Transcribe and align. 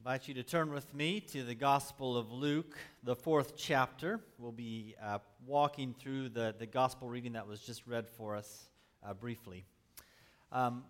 invite 0.00 0.28
you 0.28 0.32
to 0.32 0.42
turn 0.42 0.72
with 0.72 0.94
me 0.94 1.20
to 1.20 1.42
the 1.42 1.54
Gospel 1.54 2.16
of 2.16 2.32
Luke, 2.32 2.74
the 3.04 3.14
fourth 3.14 3.54
chapter. 3.54 4.18
We'll 4.38 4.50
be 4.50 4.94
uh, 5.04 5.18
walking 5.46 5.92
through 5.92 6.30
the, 6.30 6.54
the 6.58 6.64
Gospel 6.64 7.06
reading 7.06 7.34
that 7.34 7.46
was 7.46 7.60
just 7.60 7.86
read 7.86 8.08
for 8.08 8.34
us 8.34 8.70
uh, 9.06 9.12
briefly. 9.12 9.62
Um, 10.52 10.84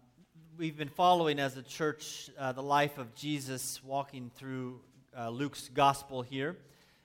we've 0.57 0.77
been 0.77 0.91
following 0.91 1.41
as 1.41 1.57
a 1.57 1.63
church 1.65 2.31
uh, 2.39 2.53
the 2.53 2.63
life 2.63 2.99
of 2.99 3.13
Jesus, 3.17 3.83
walking 3.83 4.31
through 4.37 4.79
uh, 5.19 5.29
Luke's 5.31 5.69
Gospel 5.75 6.23
here. 6.23 6.57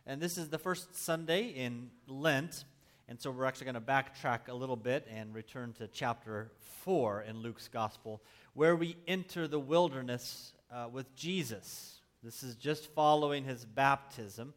And 0.05 0.21
this 0.21 0.37
is 0.37 0.49
the 0.49 0.59
first 0.59 0.95
Sunday 0.95 1.47
in 1.47 1.89
Lent. 2.05 2.65
And 3.09 3.19
so 3.19 3.31
we're 3.31 3.45
actually 3.45 3.65
going 3.65 3.75
to 3.75 3.81
backtrack 3.81 4.47
a 4.47 4.53
little 4.53 4.75
bit 4.75 5.07
and 5.11 5.33
return 5.33 5.73
to 5.79 5.87
chapter 5.87 6.51
4 6.83 7.23
in 7.23 7.39
Luke's 7.39 7.67
Gospel, 7.67 8.21
where 8.53 8.75
we 8.75 8.95
enter 9.07 9.47
the 9.47 9.59
wilderness 9.59 10.53
uh, 10.71 10.87
with 10.91 11.15
Jesus. 11.15 11.94
This 12.25 12.41
is 12.41 12.55
just 12.55 12.87
following 12.95 13.43
his 13.43 13.63
baptism. 13.65 14.55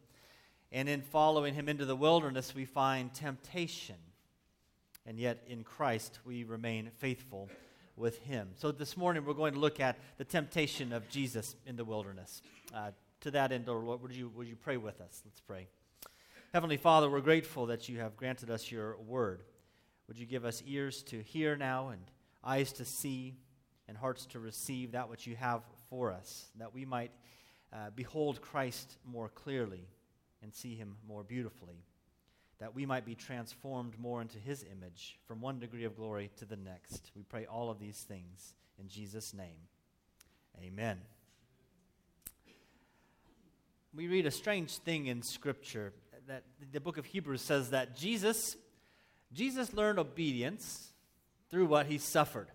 And 0.71 0.89
in 0.89 1.03
following 1.03 1.53
him 1.53 1.69
into 1.69 1.85
the 1.85 1.95
wilderness, 1.95 2.55
we 2.55 2.65
find 2.65 3.13
temptation. 3.13 3.95
And 5.05 5.19
yet 5.19 5.43
in 5.47 5.63
Christ, 5.63 6.17
we 6.25 6.43
remain 6.43 6.89
faithful 6.97 7.47
with 7.95 8.17
him. 8.23 8.49
So 8.55 8.71
this 8.71 8.97
morning, 8.97 9.23
we're 9.23 9.35
going 9.35 9.53
to 9.53 9.59
look 9.59 9.79
at 9.79 9.97
the 10.17 10.23
temptation 10.23 10.91
of 10.91 11.07
Jesus 11.09 11.55
in 11.67 11.75
the 11.75 11.85
wilderness. 11.85 12.41
Uh, 12.73 12.89
to 13.21 13.29
that 13.31 13.51
end, 13.51 13.67
Lord, 13.67 14.01
would 14.01 14.15
you, 14.15 14.29
would 14.29 14.47
you 14.47 14.55
pray 14.55 14.77
with 14.77 14.99
us? 14.99 15.21
Let's 15.23 15.41
pray. 15.41 15.67
Heavenly 16.53 16.77
Father, 16.77 17.07
we're 17.07 17.21
grateful 17.21 17.67
that 17.67 17.87
you 17.87 17.99
have 17.99 18.17
granted 18.17 18.49
us 18.49 18.71
your 18.71 18.97
word. 18.97 19.43
Would 20.07 20.17
you 20.17 20.25
give 20.25 20.43
us 20.43 20.63
ears 20.65 21.03
to 21.03 21.21
hear 21.21 21.55
now 21.55 21.89
and 21.89 22.01
eyes 22.43 22.73
to 22.73 22.85
see 22.85 23.35
and 23.87 23.95
hearts 23.95 24.25
to 24.27 24.39
receive 24.39 24.93
that 24.93 25.07
which 25.07 25.27
you 25.27 25.35
have 25.35 25.61
for 25.87 26.11
us, 26.11 26.47
that 26.57 26.73
we 26.73 26.83
might 26.83 27.11
uh, 27.71 27.89
behold 27.95 28.41
Christ 28.41 28.97
more 29.05 29.29
clearly 29.29 29.87
and 30.41 30.53
see 30.53 30.75
him 30.75 30.95
more 31.07 31.23
beautifully, 31.23 31.83
that 32.59 32.75
we 32.75 32.85
might 32.85 33.05
be 33.05 33.15
transformed 33.15 33.97
more 33.99 34.21
into 34.21 34.37
his 34.37 34.65
image 34.71 35.19
from 35.25 35.41
one 35.41 35.59
degree 35.59 35.83
of 35.83 35.95
glory 35.95 36.29
to 36.37 36.45
the 36.45 36.55
next. 36.57 37.11
We 37.15 37.23
pray 37.23 37.45
all 37.45 37.69
of 37.69 37.79
these 37.79 37.99
things 37.99 38.53
in 38.79 38.87
Jesus' 38.87 39.33
name. 39.33 39.67
Amen. 40.61 40.99
We 43.93 44.07
read 44.07 44.25
a 44.25 44.31
strange 44.31 44.77
thing 44.77 45.07
in 45.07 45.21
Scripture 45.21 45.93
that 46.27 46.43
the 46.71 46.79
book 46.79 46.97
of 46.97 47.05
Hebrews 47.05 47.41
says 47.41 47.71
that 47.71 47.95
Jesus, 47.95 48.55
Jesus 49.33 49.73
learned 49.73 49.97
obedience 49.97 50.93
through 51.49 51.65
what 51.65 51.87
he 51.87 51.97
suffered. 51.97 52.51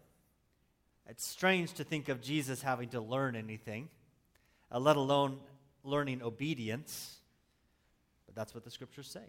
It's 1.09 1.27
strange 1.27 1.73
to 1.75 1.85
think 1.85 2.09
of 2.09 2.23
Jesus 2.23 2.63
having 2.63 2.91
to 2.91 3.01
learn 3.01 3.37
anything 3.37 3.89
uh, 4.75 4.81
let 4.81 4.97
alone 4.97 5.39
learning 5.85 6.21
obedience. 6.23 7.19
But 8.27 8.35
that's 8.35 8.55
what 8.55 8.65
the 8.65 8.71
scriptures 8.71 9.07
say. 9.07 9.25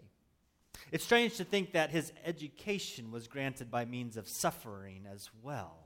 It's 0.90 1.04
strange 1.04 1.36
to 1.36 1.44
think 1.44 1.72
that 1.72 1.90
his 1.90 2.12
education 2.24 3.10
was 3.10 3.28
granted 3.28 3.70
by 3.70 3.84
means 3.84 4.16
of 4.16 4.28
suffering 4.28 5.06
as 5.10 5.30
well. 5.42 5.78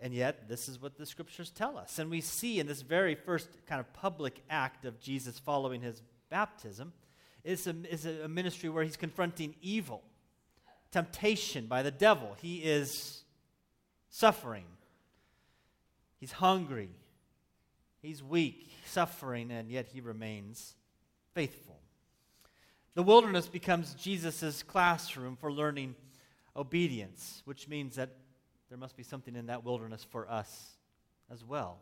And 0.00 0.12
yet, 0.14 0.48
this 0.48 0.68
is 0.68 0.80
what 0.80 0.96
the 0.96 1.06
scriptures 1.06 1.50
tell 1.50 1.76
us. 1.78 1.98
And 1.98 2.10
we 2.10 2.20
see 2.20 2.60
in 2.60 2.66
this 2.66 2.82
very 2.82 3.14
first 3.14 3.48
kind 3.66 3.80
of 3.80 3.92
public 3.92 4.42
act 4.50 4.84
of 4.84 5.00
Jesus 5.00 5.38
following 5.38 5.80
his 5.80 6.02
baptism 6.30 6.92
is 7.42 7.66
a, 7.66 7.74
is 7.90 8.06
a 8.06 8.28
ministry 8.28 8.68
where 8.68 8.84
he's 8.84 8.96
confronting 8.96 9.54
evil, 9.60 10.02
temptation 10.90 11.66
by 11.66 11.82
the 11.82 11.90
devil. 11.90 12.36
He 12.40 12.56
is 12.58 13.22
suffering, 14.08 14.64
he's 16.18 16.32
hungry, 16.32 16.90
He's 18.04 18.22
weak, 18.22 18.70
suffering, 18.84 19.50
and 19.50 19.70
yet 19.70 19.86
he 19.94 20.02
remains 20.02 20.74
faithful. 21.32 21.80
The 22.94 23.02
wilderness 23.02 23.46
becomes 23.46 23.94
Jesus' 23.94 24.62
classroom 24.62 25.36
for 25.36 25.50
learning 25.50 25.94
obedience, 26.54 27.40
which 27.46 27.66
means 27.66 27.96
that 27.96 28.10
there 28.68 28.76
must 28.76 28.94
be 28.94 29.02
something 29.02 29.34
in 29.34 29.46
that 29.46 29.64
wilderness 29.64 30.04
for 30.04 30.30
us 30.30 30.76
as 31.32 31.42
well. 31.42 31.78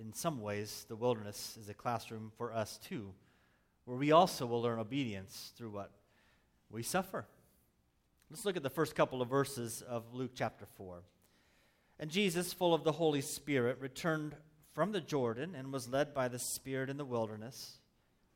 In 0.00 0.12
some 0.12 0.40
ways, 0.40 0.86
the 0.88 0.94
wilderness 0.94 1.58
is 1.60 1.68
a 1.68 1.74
classroom 1.74 2.30
for 2.36 2.52
us 2.52 2.78
too, 2.78 3.12
where 3.86 3.98
we 3.98 4.12
also 4.12 4.46
will 4.46 4.62
learn 4.62 4.78
obedience 4.78 5.52
through 5.56 5.70
what 5.70 5.90
we 6.70 6.84
suffer. 6.84 7.26
Let's 8.30 8.44
look 8.44 8.56
at 8.56 8.62
the 8.62 8.70
first 8.70 8.94
couple 8.94 9.20
of 9.20 9.28
verses 9.28 9.82
of 9.82 10.14
Luke 10.14 10.30
chapter 10.36 10.64
4. 10.76 11.02
And 11.98 12.08
Jesus, 12.08 12.52
full 12.52 12.72
of 12.72 12.84
the 12.84 12.92
Holy 12.92 13.20
Spirit, 13.20 13.78
returned 13.80 14.36
from 14.72 14.92
the 14.92 15.00
Jordan 15.00 15.54
and 15.54 15.72
was 15.72 15.88
led 15.88 16.14
by 16.14 16.28
the 16.28 16.38
Spirit 16.38 16.90
in 16.90 16.96
the 16.96 17.04
wilderness 17.04 17.78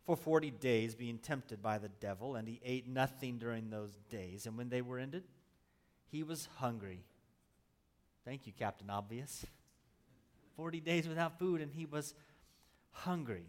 for 0.05 0.17
40 0.17 0.51
days, 0.53 0.95
being 0.95 1.19
tempted 1.19 1.63
by 1.63 1.79
the 1.79 1.89
devil. 1.89 2.37
And 2.37 2.47
he 2.47 2.61
ate 2.65 2.89
nothing 2.89 3.39
during 3.39 3.71
those 3.71 3.99
days. 4.09 4.47
And 4.47 4.57
when 4.57 4.69
they 4.69 4.83
were 4.83 4.99
ended, 4.99 5.25
he 6.11 6.23
was 6.23 6.49
hungry. 6.57 7.01
Thank 8.25 8.47
you, 8.47 8.53
Captain 8.53 8.91
Obvious. 8.91 9.45
40 10.57 10.81
days 10.81 11.07
without 11.07 11.39
food, 11.39 11.61
and 11.61 11.73
he 11.73 11.85
was 11.85 12.15
hungry. 12.91 13.45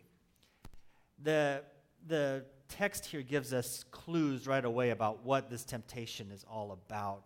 The, 1.24 1.64
the 2.06 2.46
text 2.70 3.06
here 3.06 3.22
gives 3.22 3.54
us 3.54 3.86
clues 3.92 4.46
right 4.46 4.66
away 4.66 4.90
about 4.90 5.24
what 5.24 5.50
this 5.50 5.64
temptation 5.64 6.32
is 6.32 6.46
all 6.50 6.72
about. 6.72 7.26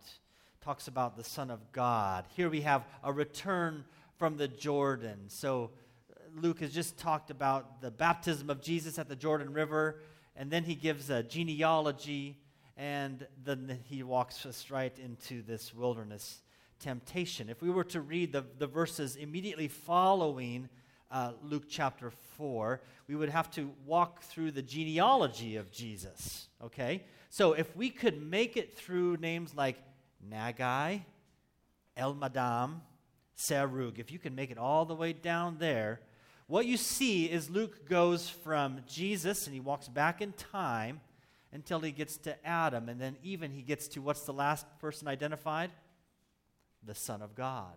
Talks 0.60 0.86
about 0.86 1.16
the 1.16 1.24
Son 1.24 1.50
of 1.50 1.72
God. 1.72 2.26
Here 2.36 2.48
we 2.48 2.60
have 2.60 2.84
a 3.02 3.12
return 3.12 3.84
from 4.22 4.36
the 4.36 4.46
Jordan. 4.46 5.18
So 5.26 5.72
Luke 6.36 6.60
has 6.60 6.72
just 6.72 6.96
talked 6.96 7.32
about 7.32 7.80
the 7.80 7.90
baptism 7.90 8.50
of 8.50 8.62
Jesus 8.62 8.96
at 8.96 9.08
the 9.08 9.16
Jordan 9.16 9.52
River, 9.52 9.98
and 10.36 10.48
then 10.48 10.62
he 10.62 10.76
gives 10.76 11.10
a 11.10 11.24
genealogy, 11.24 12.38
and 12.76 13.26
then 13.42 13.80
he 13.82 14.04
walks 14.04 14.46
us 14.46 14.70
right 14.70 14.96
into 14.96 15.42
this 15.42 15.74
wilderness 15.74 16.42
temptation. 16.78 17.48
If 17.48 17.62
we 17.62 17.70
were 17.70 17.82
to 17.82 18.00
read 18.00 18.30
the, 18.30 18.44
the 18.58 18.68
verses 18.68 19.16
immediately 19.16 19.66
following 19.66 20.68
uh, 21.10 21.32
Luke 21.42 21.64
chapter 21.68 22.12
4, 22.38 22.80
we 23.08 23.16
would 23.16 23.28
have 23.28 23.50
to 23.54 23.72
walk 23.84 24.22
through 24.22 24.52
the 24.52 24.62
genealogy 24.62 25.56
of 25.56 25.72
Jesus. 25.72 26.46
Okay? 26.62 27.02
So 27.28 27.54
if 27.54 27.74
we 27.74 27.90
could 27.90 28.22
make 28.22 28.56
it 28.56 28.72
through 28.72 29.16
names 29.16 29.52
like 29.56 29.82
Naggai, 30.30 31.02
El 31.96 32.14
Madam, 32.14 32.82
Serug. 33.36 33.98
If 33.98 34.12
you 34.12 34.18
can 34.18 34.34
make 34.34 34.50
it 34.50 34.58
all 34.58 34.84
the 34.84 34.94
way 34.94 35.12
down 35.12 35.56
there, 35.58 36.00
what 36.46 36.66
you 36.66 36.76
see 36.76 37.26
is 37.26 37.48
Luke 37.48 37.88
goes 37.88 38.28
from 38.28 38.80
Jesus 38.86 39.46
and 39.46 39.54
he 39.54 39.60
walks 39.60 39.88
back 39.88 40.20
in 40.20 40.32
time 40.32 41.00
until 41.52 41.80
he 41.80 41.92
gets 41.92 42.16
to 42.18 42.46
Adam. 42.46 42.88
And 42.88 43.00
then 43.00 43.16
even 43.22 43.50
he 43.50 43.62
gets 43.62 43.88
to 43.88 44.02
what's 44.02 44.24
the 44.24 44.32
last 44.32 44.66
person 44.80 45.08
identified? 45.08 45.70
The 46.84 46.94
Son 46.94 47.22
of 47.22 47.34
God. 47.34 47.76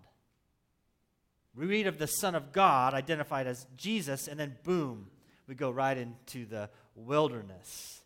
We 1.56 1.66
read 1.68 1.88
of 1.88 2.00
the 2.00 2.08
Son 2.08 2.36
of 2.36 2.52
God 2.52 2.94
identified 2.94 3.48
as 3.48 3.66
Jesus, 3.78 4.28
and 4.28 4.38
then 4.38 4.58
boom, 4.64 5.08
we 5.48 5.56
go 5.56 5.72
right 5.72 5.98
into 5.98 6.46
the 6.46 6.70
wilderness. 6.96 8.02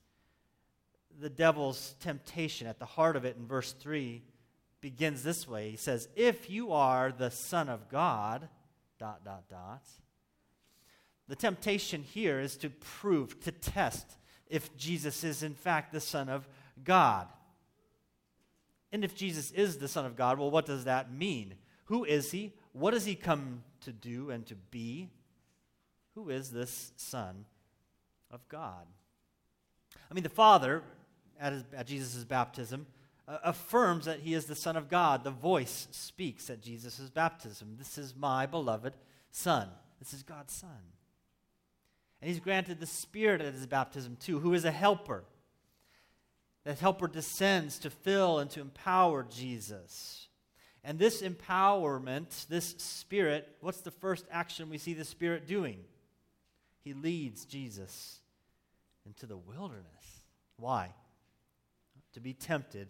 The 1.19 1.29
devil's 1.29 1.95
temptation 1.99 2.67
at 2.67 2.77
the 2.77 2.85
heart 2.85 3.15
of 3.15 3.25
it 3.25 3.37
in 3.37 3.47
verse 3.47 3.71
3 3.73 4.21
begins 4.81 5.23
this 5.23 5.47
way. 5.47 5.71
He 5.71 5.77
says, 5.77 6.07
If 6.15 6.49
you 6.49 6.71
are 6.71 7.11
the 7.11 7.31
Son 7.31 7.69
of 7.69 7.89
God, 7.89 8.49
dot, 8.99 9.23
dot, 9.23 9.49
dot. 9.49 9.83
The 11.27 11.35
temptation 11.35 12.03
here 12.03 12.39
is 12.39 12.57
to 12.57 12.69
prove, 12.69 13.39
to 13.41 13.51
test 13.51 14.17
if 14.47 14.75
Jesus 14.77 15.23
is 15.23 15.43
in 15.43 15.53
fact 15.53 15.93
the 15.93 16.01
Son 16.01 16.27
of 16.27 16.47
God. 16.83 17.27
And 18.91 19.03
if 19.03 19.15
Jesus 19.15 19.51
is 19.51 19.77
the 19.77 19.87
Son 19.87 20.05
of 20.05 20.15
God, 20.15 20.39
well, 20.39 20.49
what 20.49 20.65
does 20.65 20.85
that 20.85 21.13
mean? 21.13 21.53
Who 21.85 22.03
is 22.03 22.31
he? 22.31 22.53
What 22.73 22.91
does 22.91 23.05
he 23.05 23.15
come 23.15 23.63
to 23.81 23.91
do 23.91 24.31
and 24.31 24.45
to 24.47 24.55
be? 24.55 25.09
Who 26.15 26.29
is 26.29 26.49
this 26.49 26.91
Son 26.97 27.45
of 28.31 28.47
God? 28.49 28.87
I 30.09 30.13
mean, 30.13 30.23
the 30.23 30.29
Father, 30.29 30.81
at, 31.39 31.53
at 31.73 31.87
Jesus' 31.87 32.23
baptism, 32.23 32.87
Uh, 33.29 33.37
affirms 33.43 34.05
that 34.05 34.21
he 34.21 34.33
is 34.33 34.45
the 34.45 34.55
Son 34.55 34.75
of 34.75 34.89
God. 34.89 35.23
The 35.23 35.29
voice 35.29 35.87
speaks 35.91 36.49
at 36.49 36.63
Jesus' 36.63 37.11
baptism. 37.11 37.75
This 37.77 37.99
is 37.99 38.15
my 38.15 38.47
beloved 38.47 38.93
Son. 39.29 39.69
This 39.99 40.13
is 40.15 40.23
God's 40.23 40.53
Son. 40.53 40.69
And 42.21 42.29
he's 42.29 42.39
granted 42.39 42.79
the 42.79 42.87
Spirit 42.87 43.39
at 43.39 43.53
his 43.53 43.67
baptism 43.67 44.17
too, 44.19 44.39
who 44.39 44.55
is 44.55 44.65
a 44.65 44.71
helper. 44.71 45.25
That 46.63 46.79
helper 46.79 47.07
descends 47.07 47.77
to 47.79 47.91
fill 47.91 48.39
and 48.39 48.49
to 48.49 48.61
empower 48.61 49.23
Jesus. 49.29 50.27
And 50.83 50.97
this 50.97 51.21
empowerment, 51.21 52.47
this 52.47 52.75
Spirit, 52.79 53.47
what's 53.61 53.81
the 53.81 53.91
first 53.91 54.25
action 54.31 54.71
we 54.71 54.79
see 54.79 54.93
the 54.93 55.05
Spirit 55.05 55.45
doing? 55.45 55.77
He 56.83 56.93
leads 56.93 57.45
Jesus 57.45 58.21
into 59.05 59.27
the 59.27 59.37
wilderness. 59.37 60.23
Why? 60.57 60.93
To 62.13 62.19
be 62.19 62.33
tempted 62.33 62.87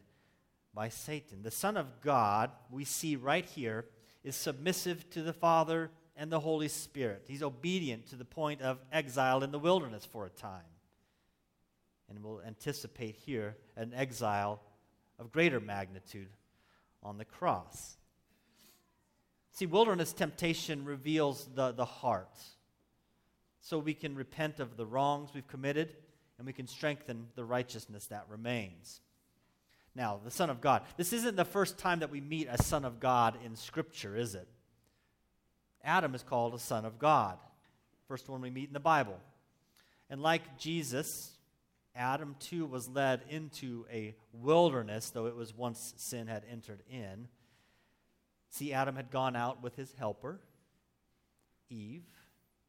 by 0.73 0.89
Satan. 0.89 1.41
The 1.41 1.51
Son 1.51 1.77
of 1.77 2.01
God, 2.01 2.51
we 2.69 2.85
see 2.85 3.15
right 3.15 3.45
here, 3.45 3.85
is 4.23 4.35
submissive 4.35 5.09
to 5.11 5.21
the 5.21 5.33
Father 5.33 5.91
and 6.15 6.31
the 6.31 6.39
Holy 6.39 6.67
Spirit. 6.67 7.25
He's 7.27 7.43
obedient 7.43 8.07
to 8.07 8.15
the 8.15 8.25
point 8.25 8.61
of 8.61 8.79
exile 8.91 9.43
in 9.43 9.51
the 9.51 9.59
wilderness 9.59 10.05
for 10.05 10.25
a 10.25 10.29
time. 10.29 10.61
And 12.09 12.23
we'll 12.23 12.41
anticipate 12.45 13.15
here 13.15 13.55
an 13.75 13.93
exile 13.95 14.61
of 15.17 15.31
greater 15.31 15.59
magnitude 15.59 16.29
on 17.01 17.17
the 17.17 17.25
cross. 17.25 17.97
See, 19.51 19.65
wilderness 19.65 20.13
temptation 20.13 20.85
reveals 20.85 21.47
the, 21.53 21.71
the 21.71 21.85
heart. 21.85 22.37
So 23.61 23.77
we 23.77 23.93
can 23.93 24.15
repent 24.15 24.59
of 24.59 24.77
the 24.77 24.85
wrongs 24.85 25.31
we've 25.33 25.47
committed 25.47 25.95
and 26.37 26.47
we 26.47 26.53
can 26.53 26.67
strengthen 26.67 27.27
the 27.35 27.43
righteousness 27.43 28.07
that 28.07 28.25
remains. 28.29 29.01
Now, 29.95 30.19
the 30.23 30.31
Son 30.31 30.49
of 30.49 30.61
God. 30.61 30.83
This 30.97 31.13
isn't 31.13 31.35
the 31.35 31.45
first 31.45 31.77
time 31.77 31.99
that 31.99 32.11
we 32.11 32.21
meet 32.21 32.47
a 32.49 32.61
Son 32.61 32.85
of 32.85 32.99
God 32.99 33.37
in 33.43 33.55
Scripture, 33.55 34.15
is 34.15 34.35
it? 34.35 34.47
Adam 35.83 36.13
is 36.15 36.23
called 36.23 36.53
a 36.53 36.59
Son 36.59 36.85
of 36.85 36.99
God. 36.99 37.37
First 38.07 38.29
one 38.29 38.41
we 38.41 38.49
meet 38.49 38.67
in 38.67 38.73
the 38.73 38.79
Bible. 38.79 39.17
And 40.09 40.21
like 40.21 40.57
Jesus, 40.57 41.31
Adam 41.95 42.35
too 42.39 42.65
was 42.65 42.87
led 42.87 43.21
into 43.29 43.85
a 43.91 44.15
wilderness, 44.31 45.09
though 45.09 45.27
it 45.27 45.35
was 45.35 45.55
once 45.55 45.93
sin 45.97 46.27
had 46.27 46.43
entered 46.49 46.81
in. 46.89 47.27
See, 48.49 48.73
Adam 48.73 48.95
had 48.95 49.11
gone 49.11 49.35
out 49.35 49.61
with 49.61 49.75
his 49.75 49.93
helper, 49.93 50.39
Eve, 51.69 52.03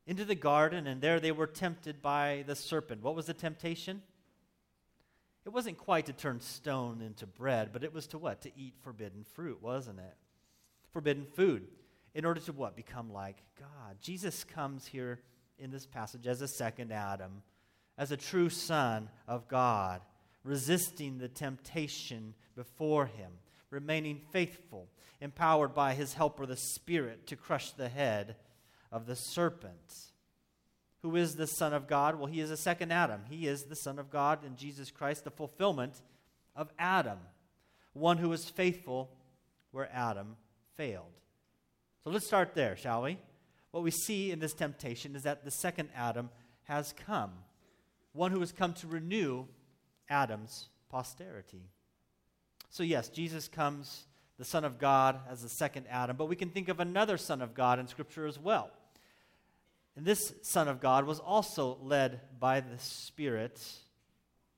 into 0.06 0.24
the 0.24 0.34
garden, 0.34 0.86
and 0.86 1.00
there 1.00 1.20
they 1.20 1.32
were 1.32 1.46
tempted 1.46 2.02
by 2.02 2.44
the 2.46 2.54
serpent. 2.54 3.02
What 3.02 3.14
was 3.14 3.26
the 3.26 3.34
temptation? 3.34 4.02
It 5.46 5.50
wasn't 5.50 5.78
quite 5.78 6.06
to 6.06 6.12
turn 6.12 6.40
stone 6.40 7.00
into 7.00 7.26
bread, 7.26 7.70
but 7.72 7.82
it 7.82 7.94
was 7.94 8.06
to 8.08 8.18
what? 8.18 8.42
To 8.42 8.50
eat 8.56 8.74
forbidden 8.82 9.24
fruit, 9.24 9.62
wasn't 9.62 9.98
it? 9.98 10.14
Forbidden 10.92 11.26
food. 11.34 11.66
In 12.14 12.24
order 12.24 12.40
to 12.40 12.52
what? 12.52 12.76
Become 12.76 13.12
like 13.12 13.42
God. 13.58 13.96
Jesus 14.00 14.44
comes 14.44 14.86
here 14.86 15.20
in 15.58 15.70
this 15.70 15.86
passage 15.86 16.26
as 16.26 16.42
a 16.42 16.48
second 16.48 16.92
Adam, 16.92 17.42
as 17.96 18.10
a 18.10 18.16
true 18.16 18.48
Son 18.50 19.08
of 19.26 19.48
God, 19.48 20.02
resisting 20.44 21.18
the 21.18 21.28
temptation 21.28 22.34
before 22.54 23.06
him, 23.06 23.32
remaining 23.70 24.20
faithful, 24.32 24.88
empowered 25.20 25.74
by 25.74 25.94
his 25.94 26.14
helper, 26.14 26.46
the 26.46 26.56
Spirit, 26.56 27.26
to 27.26 27.36
crush 27.36 27.72
the 27.72 27.88
head 27.88 28.36
of 28.90 29.06
the 29.06 29.16
serpent. 29.16 30.09
Who 31.02 31.16
is 31.16 31.34
the 31.34 31.46
Son 31.46 31.72
of 31.72 31.86
God? 31.86 32.16
Well, 32.16 32.26
he 32.26 32.40
is 32.40 32.50
a 32.50 32.56
second 32.56 32.92
Adam. 32.92 33.22
He 33.28 33.46
is 33.46 33.64
the 33.64 33.76
Son 33.76 33.98
of 33.98 34.10
God 34.10 34.44
in 34.44 34.56
Jesus 34.56 34.90
Christ, 34.90 35.24
the 35.24 35.30
fulfillment 35.30 35.94
of 36.54 36.70
Adam, 36.78 37.18
one 37.94 38.18
who 38.18 38.28
was 38.28 38.50
faithful 38.50 39.10
where 39.70 39.88
Adam 39.92 40.36
failed. 40.76 41.12
So 42.04 42.10
let's 42.10 42.26
start 42.26 42.54
there, 42.54 42.76
shall 42.76 43.02
we? 43.02 43.18
What 43.70 43.82
we 43.82 43.90
see 43.90 44.30
in 44.30 44.40
this 44.40 44.52
temptation 44.52 45.14
is 45.14 45.22
that 45.22 45.44
the 45.44 45.50
second 45.50 45.88
Adam 45.94 46.28
has 46.64 46.92
come, 47.06 47.32
one 48.12 48.32
who 48.32 48.40
has 48.40 48.52
come 48.52 48.74
to 48.74 48.86
renew 48.86 49.46
Adam's 50.08 50.68
posterity. 50.90 51.62
So, 52.68 52.82
yes, 52.82 53.08
Jesus 53.08 53.48
comes, 53.48 54.04
the 54.38 54.44
Son 54.44 54.64
of 54.64 54.78
God, 54.78 55.20
as 55.30 55.42
the 55.42 55.48
second 55.48 55.86
Adam, 55.88 56.16
but 56.16 56.28
we 56.28 56.36
can 56.36 56.50
think 56.50 56.68
of 56.68 56.80
another 56.80 57.16
Son 57.16 57.42
of 57.42 57.54
God 57.54 57.78
in 57.78 57.86
Scripture 57.86 58.26
as 58.26 58.38
well. 58.38 58.70
And 60.00 60.06
this 60.06 60.32
Son 60.40 60.66
of 60.66 60.80
God 60.80 61.04
was 61.04 61.18
also 61.20 61.76
led 61.82 62.22
by 62.38 62.60
the 62.60 62.78
Spirit 62.78 63.60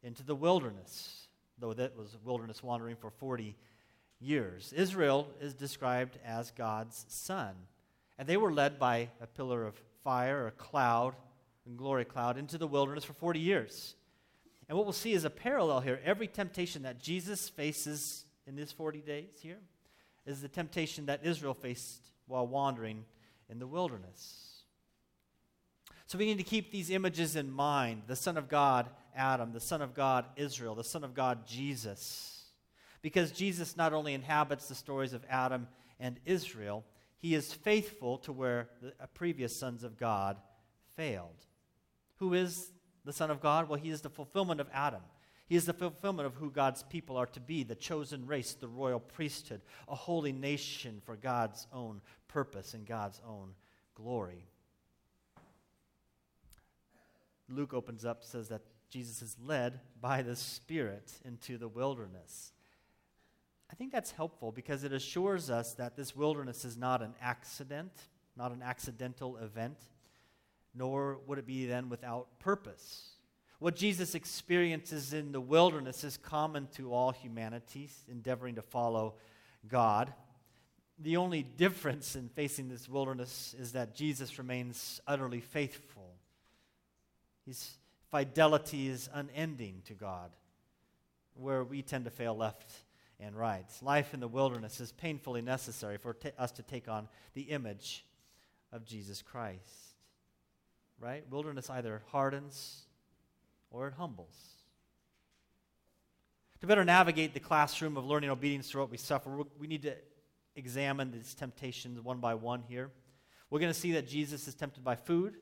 into 0.04 0.22
the 0.22 0.36
wilderness, 0.36 1.26
though 1.58 1.72
that 1.72 1.96
was 1.98 2.16
wilderness 2.24 2.62
wandering 2.62 2.94
for 2.94 3.10
40 3.10 3.56
years. 4.20 4.72
Israel 4.72 5.26
is 5.40 5.52
described 5.52 6.16
as 6.24 6.52
God's 6.52 7.04
son. 7.08 7.54
And 8.20 8.28
they 8.28 8.36
were 8.36 8.52
led 8.52 8.78
by 8.78 9.08
a 9.20 9.26
pillar 9.26 9.66
of 9.66 9.74
fire, 10.04 10.46
a 10.46 10.52
cloud, 10.52 11.16
a 11.66 11.70
glory 11.70 12.04
cloud, 12.04 12.38
into 12.38 12.56
the 12.56 12.68
wilderness 12.68 13.02
for 13.02 13.14
40 13.14 13.40
years. 13.40 13.96
And 14.68 14.78
what 14.78 14.86
we'll 14.86 14.92
see 14.92 15.12
is 15.12 15.24
a 15.24 15.30
parallel 15.30 15.80
here. 15.80 15.98
Every 16.04 16.28
temptation 16.28 16.84
that 16.84 17.00
Jesus 17.00 17.48
faces 17.48 18.26
in 18.46 18.54
these 18.54 18.70
40 18.70 19.00
days 19.00 19.40
here 19.42 19.58
is 20.24 20.40
the 20.40 20.46
temptation 20.46 21.06
that 21.06 21.26
Israel 21.26 21.54
faced 21.54 22.12
while 22.28 22.46
wandering 22.46 23.04
in 23.48 23.58
the 23.58 23.66
wilderness. 23.66 24.51
So 26.06 26.18
we 26.18 26.26
need 26.26 26.38
to 26.38 26.44
keep 26.44 26.70
these 26.70 26.90
images 26.90 27.36
in 27.36 27.50
mind 27.50 28.02
the 28.06 28.16
Son 28.16 28.36
of 28.36 28.48
God, 28.48 28.88
Adam, 29.14 29.52
the 29.52 29.60
Son 29.60 29.82
of 29.82 29.94
God, 29.94 30.26
Israel, 30.36 30.74
the 30.74 30.84
Son 30.84 31.04
of 31.04 31.14
God, 31.14 31.46
Jesus. 31.46 32.44
Because 33.00 33.32
Jesus 33.32 33.76
not 33.76 33.92
only 33.92 34.14
inhabits 34.14 34.68
the 34.68 34.74
stories 34.74 35.12
of 35.12 35.24
Adam 35.28 35.66
and 35.98 36.20
Israel, 36.24 36.84
he 37.18 37.34
is 37.34 37.52
faithful 37.52 38.18
to 38.18 38.32
where 38.32 38.68
the 38.80 38.88
uh, 39.00 39.06
previous 39.14 39.56
sons 39.56 39.84
of 39.84 39.96
God 39.96 40.36
failed. 40.96 41.46
Who 42.16 42.34
is 42.34 42.70
the 43.04 43.12
Son 43.12 43.30
of 43.30 43.40
God? 43.40 43.68
Well, 43.68 43.78
he 43.78 43.90
is 43.90 44.00
the 44.00 44.10
fulfillment 44.10 44.60
of 44.60 44.68
Adam. 44.72 45.02
He 45.48 45.56
is 45.56 45.66
the 45.66 45.72
fulfillment 45.72 46.26
of 46.26 46.34
who 46.34 46.50
God's 46.50 46.82
people 46.84 47.16
are 47.16 47.26
to 47.26 47.40
be 47.40 47.62
the 47.62 47.74
chosen 47.74 48.26
race, 48.26 48.54
the 48.54 48.68
royal 48.68 49.00
priesthood, 49.00 49.60
a 49.88 49.94
holy 49.94 50.32
nation 50.32 51.00
for 51.04 51.16
God's 51.16 51.66
own 51.72 52.00
purpose 52.26 52.74
and 52.74 52.86
God's 52.86 53.20
own 53.26 53.54
glory. 53.94 54.46
Luke 57.48 57.74
opens 57.74 58.04
up, 58.04 58.24
says 58.24 58.48
that 58.48 58.62
Jesus 58.90 59.22
is 59.22 59.36
led 59.42 59.80
by 60.00 60.22
the 60.22 60.36
Spirit 60.36 61.12
into 61.24 61.56
the 61.58 61.68
wilderness. 61.68 62.52
I 63.70 63.74
think 63.74 63.90
that's 63.90 64.10
helpful 64.10 64.52
because 64.52 64.84
it 64.84 64.92
assures 64.92 65.48
us 65.48 65.72
that 65.74 65.96
this 65.96 66.14
wilderness 66.14 66.64
is 66.64 66.76
not 66.76 67.00
an 67.00 67.14
accident, 67.22 67.92
not 68.36 68.52
an 68.52 68.62
accidental 68.62 69.38
event, 69.38 69.78
nor 70.74 71.20
would 71.26 71.38
it 71.38 71.46
be 71.46 71.64
then 71.64 71.88
without 71.88 72.38
purpose. 72.38 73.12
What 73.58 73.76
Jesus 73.76 74.14
experiences 74.14 75.12
in 75.12 75.32
the 75.32 75.40
wilderness 75.40 76.04
is 76.04 76.16
common 76.16 76.66
to 76.74 76.92
all 76.92 77.12
humanity, 77.12 77.88
endeavoring 78.10 78.56
to 78.56 78.62
follow 78.62 79.14
God. 79.68 80.12
The 80.98 81.16
only 81.16 81.42
difference 81.42 82.16
in 82.16 82.28
facing 82.28 82.68
this 82.68 82.88
wilderness 82.88 83.54
is 83.58 83.72
that 83.72 83.94
Jesus 83.94 84.36
remains 84.36 85.00
utterly 85.06 85.40
faithful 85.40 86.01
his 87.46 87.76
fidelity 88.10 88.88
is 88.88 89.08
unending 89.12 89.82
to 89.86 89.94
God, 89.94 90.30
where 91.34 91.64
we 91.64 91.82
tend 91.82 92.04
to 92.04 92.10
fail 92.10 92.36
left 92.36 92.70
and 93.18 93.36
right. 93.36 93.66
Life 93.80 94.14
in 94.14 94.20
the 94.20 94.28
wilderness 94.28 94.80
is 94.80 94.92
painfully 94.92 95.42
necessary 95.42 95.96
for 95.96 96.14
t- 96.14 96.30
us 96.38 96.52
to 96.52 96.62
take 96.62 96.88
on 96.88 97.08
the 97.34 97.42
image 97.42 98.04
of 98.72 98.84
Jesus 98.84 99.22
Christ. 99.22 99.96
Right? 101.00 101.24
Wilderness 101.30 101.70
either 101.70 102.02
hardens 102.10 102.82
or 103.70 103.88
it 103.88 103.94
humbles. 103.94 104.36
To 106.60 106.66
better 106.66 106.84
navigate 106.84 107.34
the 107.34 107.40
classroom 107.40 107.96
of 107.96 108.04
learning 108.04 108.30
obedience 108.30 108.70
through 108.70 108.82
what 108.82 108.90
we 108.90 108.96
suffer, 108.96 109.42
we 109.58 109.66
need 109.66 109.82
to 109.82 109.94
examine 110.54 111.10
these 111.10 111.34
temptations 111.34 112.00
one 112.00 112.18
by 112.18 112.34
one 112.34 112.62
here. 112.68 112.90
We're 113.50 113.58
going 113.58 113.72
to 113.72 113.78
see 113.78 113.92
that 113.92 114.06
Jesus 114.06 114.46
is 114.46 114.54
tempted 114.54 114.84
by 114.84 114.94
food. 114.94 115.36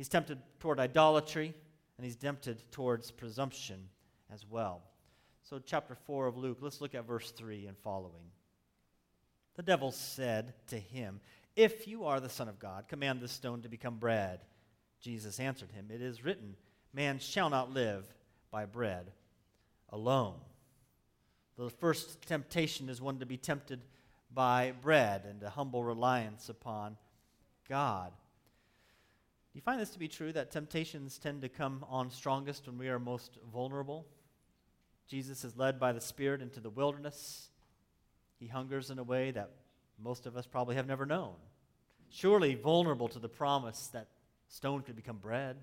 He's 0.00 0.08
tempted 0.08 0.38
toward 0.60 0.80
idolatry, 0.80 1.52
and 1.98 2.06
he's 2.06 2.16
tempted 2.16 2.62
towards 2.72 3.10
presumption 3.10 3.90
as 4.32 4.46
well. 4.48 4.80
So, 5.42 5.58
chapter 5.58 5.94
4 5.94 6.26
of 6.26 6.38
Luke, 6.38 6.56
let's 6.62 6.80
look 6.80 6.94
at 6.94 7.06
verse 7.06 7.30
3 7.32 7.66
and 7.66 7.76
following. 7.76 8.30
The 9.56 9.62
devil 9.62 9.92
said 9.92 10.54
to 10.68 10.78
him, 10.78 11.20
If 11.54 11.86
you 11.86 12.06
are 12.06 12.18
the 12.18 12.30
Son 12.30 12.48
of 12.48 12.58
God, 12.58 12.88
command 12.88 13.20
this 13.20 13.32
stone 13.32 13.60
to 13.60 13.68
become 13.68 13.96
bread. 13.96 14.40
Jesus 15.02 15.38
answered 15.38 15.70
him, 15.70 15.88
It 15.90 16.00
is 16.00 16.24
written, 16.24 16.56
Man 16.94 17.18
shall 17.18 17.50
not 17.50 17.74
live 17.74 18.06
by 18.50 18.64
bread 18.64 19.12
alone. 19.90 20.36
The 21.58 21.68
first 21.68 22.22
temptation 22.26 22.88
is 22.88 23.02
one 23.02 23.18
to 23.18 23.26
be 23.26 23.36
tempted 23.36 23.82
by 24.32 24.72
bread 24.80 25.26
and 25.28 25.42
a 25.42 25.50
humble 25.50 25.84
reliance 25.84 26.48
upon 26.48 26.96
God. 27.68 28.12
Do 29.52 29.58
you 29.58 29.62
find 29.62 29.80
this 29.80 29.90
to 29.90 29.98
be 29.98 30.06
true 30.06 30.32
that 30.32 30.52
temptations 30.52 31.18
tend 31.18 31.42
to 31.42 31.48
come 31.48 31.84
on 31.88 32.10
strongest 32.10 32.66
when 32.66 32.78
we 32.78 32.88
are 32.88 33.00
most 33.00 33.38
vulnerable? 33.52 34.06
Jesus 35.08 35.42
is 35.42 35.56
led 35.56 35.80
by 35.80 35.92
the 35.92 36.00
Spirit 36.00 36.40
into 36.40 36.60
the 36.60 36.70
wilderness. 36.70 37.48
He 38.38 38.46
hungers 38.46 38.90
in 38.90 39.00
a 39.00 39.02
way 39.02 39.32
that 39.32 39.50
most 39.98 40.26
of 40.26 40.36
us 40.36 40.46
probably 40.46 40.76
have 40.76 40.86
never 40.86 41.04
known. 41.04 41.34
Surely 42.10 42.54
vulnerable 42.54 43.08
to 43.08 43.18
the 43.18 43.28
promise 43.28 43.88
that 43.88 44.06
stone 44.48 44.82
could 44.82 44.94
become 44.94 45.16
bread. 45.16 45.56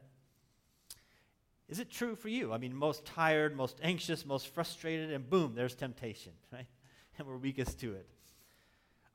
Is 1.70 1.80
it 1.80 1.90
true 1.90 2.16
for 2.16 2.28
you? 2.28 2.52
I 2.52 2.58
mean, 2.58 2.76
most 2.76 3.06
tired, 3.06 3.56
most 3.56 3.80
anxious, 3.82 4.26
most 4.26 4.48
frustrated, 4.54 5.14
and 5.14 5.30
boom, 5.30 5.54
there's 5.56 5.76
temptation, 5.76 6.34
right? 6.52 6.68
And 7.18 7.26
we're 7.26 7.38
weakest 7.38 7.80
to 7.80 7.94
it 7.94 8.06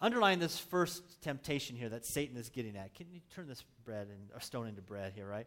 underline 0.02 0.40
this 0.40 0.58
first 0.58 1.22
temptation 1.22 1.76
here 1.76 1.88
that 1.88 2.04
Satan 2.04 2.36
is 2.36 2.50
getting 2.50 2.76
at. 2.76 2.92
Can 2.94 3.06
you 3.10 3.20
turn 3.34 3.46
this 3.48 3.64
bread 3.84 4.08
and, 4.08 4.28
or 4.34 4.40
stone 4.40 4.66
into 4.66 4.82
bread 4.82 5.12
here, 5.14 5.26
right? 5.26 5.46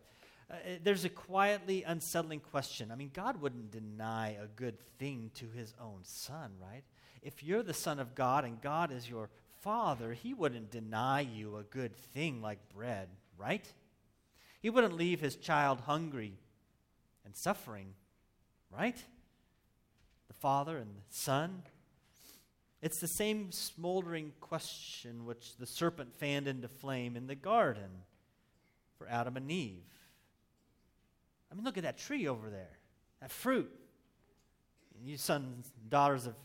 Uh, 0.50 0.55
there's 0.83 1.05
a 1.05 1.09
quietly 1.09 1.83
unsettling 1.83 2.39
question. 2.39 2.91
I 2.91 2.95
mean, 2.95 3.12
God 3.13 3.41
wouldn't 3.41 3.71
deny 3.71 4.38
a 4.41 4.47
good 4.47 4.79
thing 4.97 5.31
to 5.35 5.45
his 5.55 5.74
own 5.81 6.00
son, 6.03 6.51
right? 6.62 6.83
If 7.21 7.43
you're 7.43 7.63
the 7.63 7.74
son 7.74 8.00
of 8.00 8.15
God 8.15 8.45
and 8.45 8.62
God 8.62 8.91
is 8.91 9.09
your 9.09 9.29
father, 9.62 10.13
he 10.13 10.33
wouldn't 10.33 10.71
deny 10.71 11.21
you 11.21 11.57
a 11.57 11.63
good 11.63 11.95
thing 11.95 12.41
like 12.41 12.59
bread, 12.74 13.09
right? 13.38 13.65
He 14.62 14.69
wouldn't 14.69 14.95
leave 14.95 15.19
his 15.19 15.35
child 15.35 15.81
hungry 15.81 16.33
and 17.25 17.35
suffering, 17.35 17.88
right? 18.71 18.97
The 20.27 20.33
father 20.35 20.77
and 20.77 20.91
the 20.95 21.01
son. 21.09 21.63
It's 22.85 22.99
the 22.99 23.07
same 23.07 23.51
smoldering 23.51 24.31
question 24.39 25.25
which 25.25 25.57
the 25.57 25.65
serpent 25.65 26.13
fanned 26.19 26.47
into 26.47 26.67
flame 26.67 27.15
in 27.17 27.25
the 27.25 27.33
garden 27.33 27.89
for 28.99 29.07
Adam 29.07 29.37
and 29.37 29.49
Eve. 29.49 29.81
I 31.51 31.55
mean, 31.55 31.63
look 31.63 31.77
at 31.77 31.83
that 31.83 31.97
tree 31.97 32.27
over 32.27 32.51
there, 32.51 32.77
that 33.21 33.31
fruit. 33.31 33.71
You 35.03 35.17
sons 35.17 35.71
and 35.81 35.89
daughters 35.89 36.27
of 36.27 36.35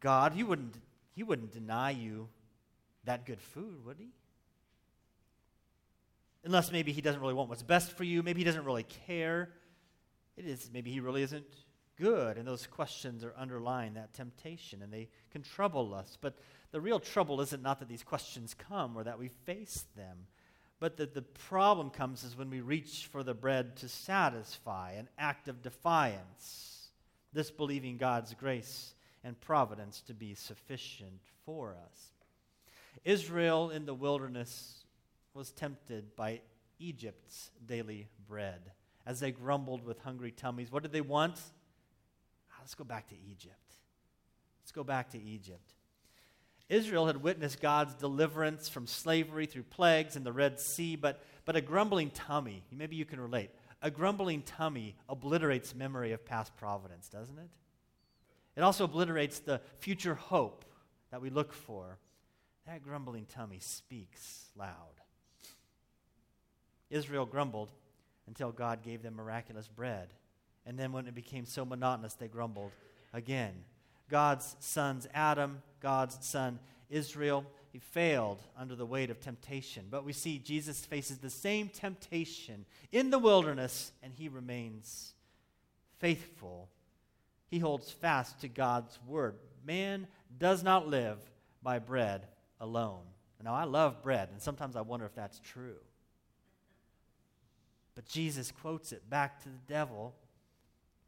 God, 0.00 0.34
he 0.34 0.42
wouldn't, 0.42 0.76
he 1.14 1.22
wouldn't 1.22 1.50
deny 1.50 1.92
you 1.92 2.28
that 3.04 3.24
good 3.24 3.40
food, 3.40 3.86
would 3.86 3.96
he? 3.98 4.10
Unless 6.44 6.72
maybe 6.72 6.92
he 6.92 7.00
doesn't 7.00 7.22
really 7.22 7.32
want 7.32 7.48
what's 7.48 7.62
best 7.62 7.92
for 7.92 8.04
you. 8.04 8.22
Maybe 8.22 8.40
he 8.40 8.44
doesn't 8.44 8.66
really 8.66 8.84
care. 9.06 9.48
It 10.36 10.44
is, 10.44 10.68
maybe 10.70 10.90
he 10.90 11.00
really 11.00 11.22
isn't 11.22 11.46
good. 11.96 12.36
And 12.36 12.46
those 12.46 12.66
questions 12.66 13.24
are 13.24 13.34
underlying 13.36 13.94
that 13.94 14.12
temptation 14.12 14.82
and 14.82 14.92
they 14.92 15.08
can 15.30 15.42
trouble 15.42 15.94
us. 15.94 16.16
But 16.20 16.38
the 16.72 16.80
real 16.80 17.00
trouble 17.00 17.40
isn't 17.40 17.62
not 17.62 17.78
that 17.80 17.88
these 17.88 18.02
questions 18.02 18.54
come 18.54 18.96
or 18.96 19.04
that 19.04 19.18
we 19.18 19.28
face 19.28 19.84
them, 19.96 20.26
but 20.78 20.96
that 20.98 21.14
the 21.14 21.22
problem 21.22 21.90
comes 21.90 22.22
is 22.22 22.36
when 22.36 22.50
we 22.50 22.60
reach 22.60 23.08
for 23.10 23.22
the 23.22 23.34
bread 23.34 23.76
to 23.76 23.88
satisfy, 23.88 24.92
an 24.92 25.08
act 25.18 25.48
of 25.48 25.62
defiance, 25.62 26.88
disbelieving 27.32 27.96
God's 27.96 28.34
grace 28.34 28.94
and 29.24 29.40
providence 29.40 30.02
to 30.02 30.14
be 30.14 30.34
sufficient 30.34 31.20
for 31.44 31.76
us. 31.90 32.12
Israel 33.04 33.70
in 33.70 33.86
the 33.86 33.94
wilderness 33.94 34.84
was 35.34 35.52
tempted 35.52 36.14
by 36.16 36.40
Egypt's 36.78 37.50
daily 37.64 38.08
bread. 38.28 38.72
As 39.06 39.20
they 39.20 39.30
grumbled 39.30 39.84
with 39.84 40.00
hungry 40.00 40.32
tummies, 40.32 40.70
what 40.72 40.82
did 40.82 40.92
they 40.92 41.00
want? 41.00 41.40
Let's 42.66 42.74
go 42.74 42.82
back 42.82 43.06
to 43.10 43.14
Egypt. 43.30 43.74
Let's 44.60 44.72
go 44.72 44.82
back 44.82 45.10
to 45.10 45.22
Egypt. 45.22 45.72
Israel 46.68 47.06
had 47.06 47.22
witnessed 47.22 47.60
God's 47.60 47.94
deliverance 47.94 48.68
from 48.68 48.88
slavery 48.88 49.46
through 49.46 49.62
plagues 49.62 50.16
in 50.16 50.24
the 50.24 50.32
Red 50.32 50.58
Sea, 50.58 50.96
but, 50.96 51.22
but 51.44 51.54
a 51.54 51.60
grumbling 51.60 52.10
tummy, 52.10 52.64
maybe 52.72 52.96
you 52.96 53.04
can 53.04 53.20
relate, 53.20 53.50
a 53.82 53.88
grumbling 53.88 54.42
tummy 54.42 54.96
obliterates 55.08 55.76
memory 55.76 56.10
of 56.10 56.26
past 56.26 56.56
providence, 56.56 57.08
doesn't 57.08 57.38
it? 57.38 57.50
It 58.56 58.62
also 58.62 58.82
obliterates 58.82 59.38
the 59.38 59.60
future 59.78 60.16
hope 60.16 60.64
that 61.12 61.22
we 61.22 61.30
look 61.30 61.52
for. 61.52 61.98
That 62.66 62.82
grumbling 62.82 63.26
tummy 63.26 63.60
speaks 63.60 64.46
loud. 64.56 65.00
Israel 66.90 67.26
grumbled 67.26 67.70
until 68.26 68.50
God 68.50 68.82
gave 68.82 69.04
them 69.04 69.14
miraculous 69.14 69.68
bread. 69.68 70.08
And 70.66 70.78
then 70.78 70.92
when 70.92 71.06
it 71.06 71.14
became 71.14 71.46
so 71.46 71.64
monotonous, 71.64 72.14
they 72.14 72.28
grumbled 72.28 72.72
again. 73.12 73.52
God's 74.10 74.56
sons, 74.58 75.06
Adam, 75.14 75.62
God's 75.80 76.18
son, 76.26 76.58
Israel, 76.90 77.44
he 77.72 77.78
failed 77.78 78.42
under 78.56 78.74
the 78.74 78.86
weight 78.86 79.10
of 79.10 79.20
temptation. 79.20 79.86
But 79.90 80.04
we 80.04 80.12
see 80.12 80.38
Jesus 80.38 80.84
faces 80.84 81.18
the 81.18 81.30
same 81.30 81.68
temptation 81.68 82.64
in 82.92 83.10
the 83.10 83.18
wilderness, 83.18 83.92
and 84.02 84.12
he 84.12 84.28
remains 84.28 85.14
faithful. 85.98 86.68
He 87.48 87.58
holds 87.58 87.90
fast 87.90 88.40
to 88.40 88.48
God's 88.48 88.98
word. 89.06 89.36
Man 89.64 90.06
does 90.38 90.62
not 90.62 90.88
live 90.88 91.18
by 91.62 91.78
bread 91.78 92.26
alone. 92.60 93.02
Now, 93.42 93.54
I 93.54 93.64
love 93.64 94.02
bread, 94.02 94.30
and 94.32 94.42
sometimes 94.42 94.74
I 94.74 94.80
wonder 94.80 95.06
if 95.06 95.14
that's 95.14 95.38
true. 95.38 95.76
But 97.94 98.06
Jesus 98.06 98.50
quotes 98.50 98.90
it 98.90 99.08
back 99.08 99.40
to 99.42 99.48
the 99.48 99.60
devil 99.68 100.14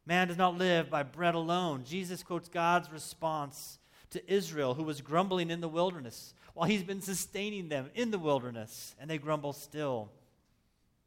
Man 0.09 0.29
does 0.29 0.39
not 0.39 0.57
live 0.57 0.89
by 0.89 1.03
bread 1.03 1.35
alone. 1.35 1.85
Jesus 1.85 2.23
quotes 2.23 2.49
God's 2.49 2.91
response 2.91 3.79
to 4.09 4.33
Israel, 4.33 4.73
who 4.73 4.83
was 4.83 5.03
grumbling 5.03 5.51
in 5.51 5.61
the 5.61 5.69
wilderness, 5.69 6.33
while 6.55 6.67
he's 6.67 6.83
been 6.83 7.03
sustaining 7.03 7.69
them 7.69 7.91
in 7.95 8.11
the 8.11 8.19
wilderness, 8.19 8.97
and 8.99 9.11
they 9.11 9.19
grumble 9.19 9.53
still. 9.53 10.11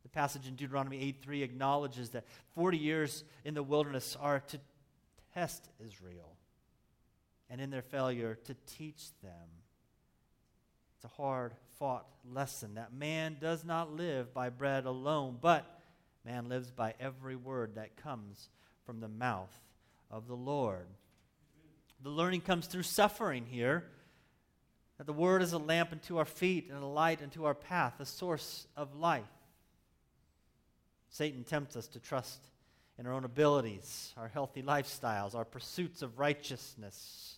The 0.03 0.09
passage 0.09 0.47
in 0.47 0.55
Deuteronomy 0.55 1.01
8 1.01 1.15
3 1.19 1.41
acknowledges 1.41 2.11
that 2.11 2.25
40 2.53 2.77
years 2.77 3.23
in 3.43 3.55
the 3.55 3.63
wilderness 3.63 4.15
are 4.21 4.39
to 4.39 4.59
test 5.33 5.67
Israel, 5.83 6.35
and 7.49 7.59
in 7.59 7.71
their 7.71 7.81
failure, 7.81 8.37
to 8.45 8.55
teach 8.67 9.07
them. 9.23 9.49
It's 10.97 11.05
a 11.05 11.17
hard 11.17 11.55
fought 11.79 12.05
lesson 12.31 12.75
that 12.75 12.93
man 12.93 13.37
does 13.41 13.65
not 13.65 13.91
live 13.91 14.31
by 14.31 14.49
bread 14.49 14.85
alone, 14.85 15.39
but 15.41 15.81
man 16.23 16.49
lives 16.49 16.69
by 16.69 16.93
every 16.99 17.35
word 17.35 17.73
that 17.77 17.97
comes 17.97 18.49
from 18.85 18.99
the 18.99 19.07
mouth 19.07 19.55
of 20.09 20.27
the 20.27 20.35
Lord. 20.35 20.87
The 22.03 22.09
learning 22.09 22.41
comes 22.41 22.67
through 22.67 22.83
suffering 22.83 23.45
here. 23.45 23.85
That 24.97 25.05
the 25.05 25.13
word 25.13 25.41
is 25.41 25.53
a 25.53 25.57
lamp 25.57 25.91
unto 25.91 26.17
our 26.17 26.25
feet 26.25 26.69
and 26.69 26.83
a 26.83 26.85
light 26.85 27.23
unto 27.23 27.45
our 27.45 27.55
path, 27.55 27.99
a 27.99 28.05
source 28.05 28.67
of 28.77 28.95
life. 28.95 29.23
Satan 31.09 31.43
tempts 31.43 31.75
us 31.75 31.87
to 31.87 31.99
trust 31.99 32.39
in 32.99 33.07
our 33.07 33.13
own 33.13 33.25
abilities, 33.25 34.13
our 34.15 34.27
healthy 34.27 34.61
lifestyles, 34.61 35.33
our 35.33 35.43
pursuits 35.43 36.03
of 36.03 36.19
righteousness. 36.19 37.37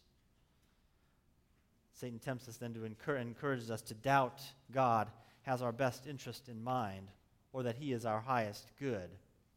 Satan 1.94 2.20
tempts 2.20 2.50
us 2.50 2.58
then 2.58 2.74
to 2.74 2.84
encourage, 2.84 3.72
us 3.72 3.82
to 3.84 3.94
doubt 3.94 4.42
God 4.72 5.08
has 5.44 5.62
our 5.62 5.72
best 5.72 6.06
interest 6.06 6.50
in 6.50 6.62
mind, 6.62 7.08
or 7.54 7.64
that 7.64 7.78
He 7.78 7.94
is 7.94 8.06
our 8.06 8.20
highest 8.20 8.72
good, 8.78 9.10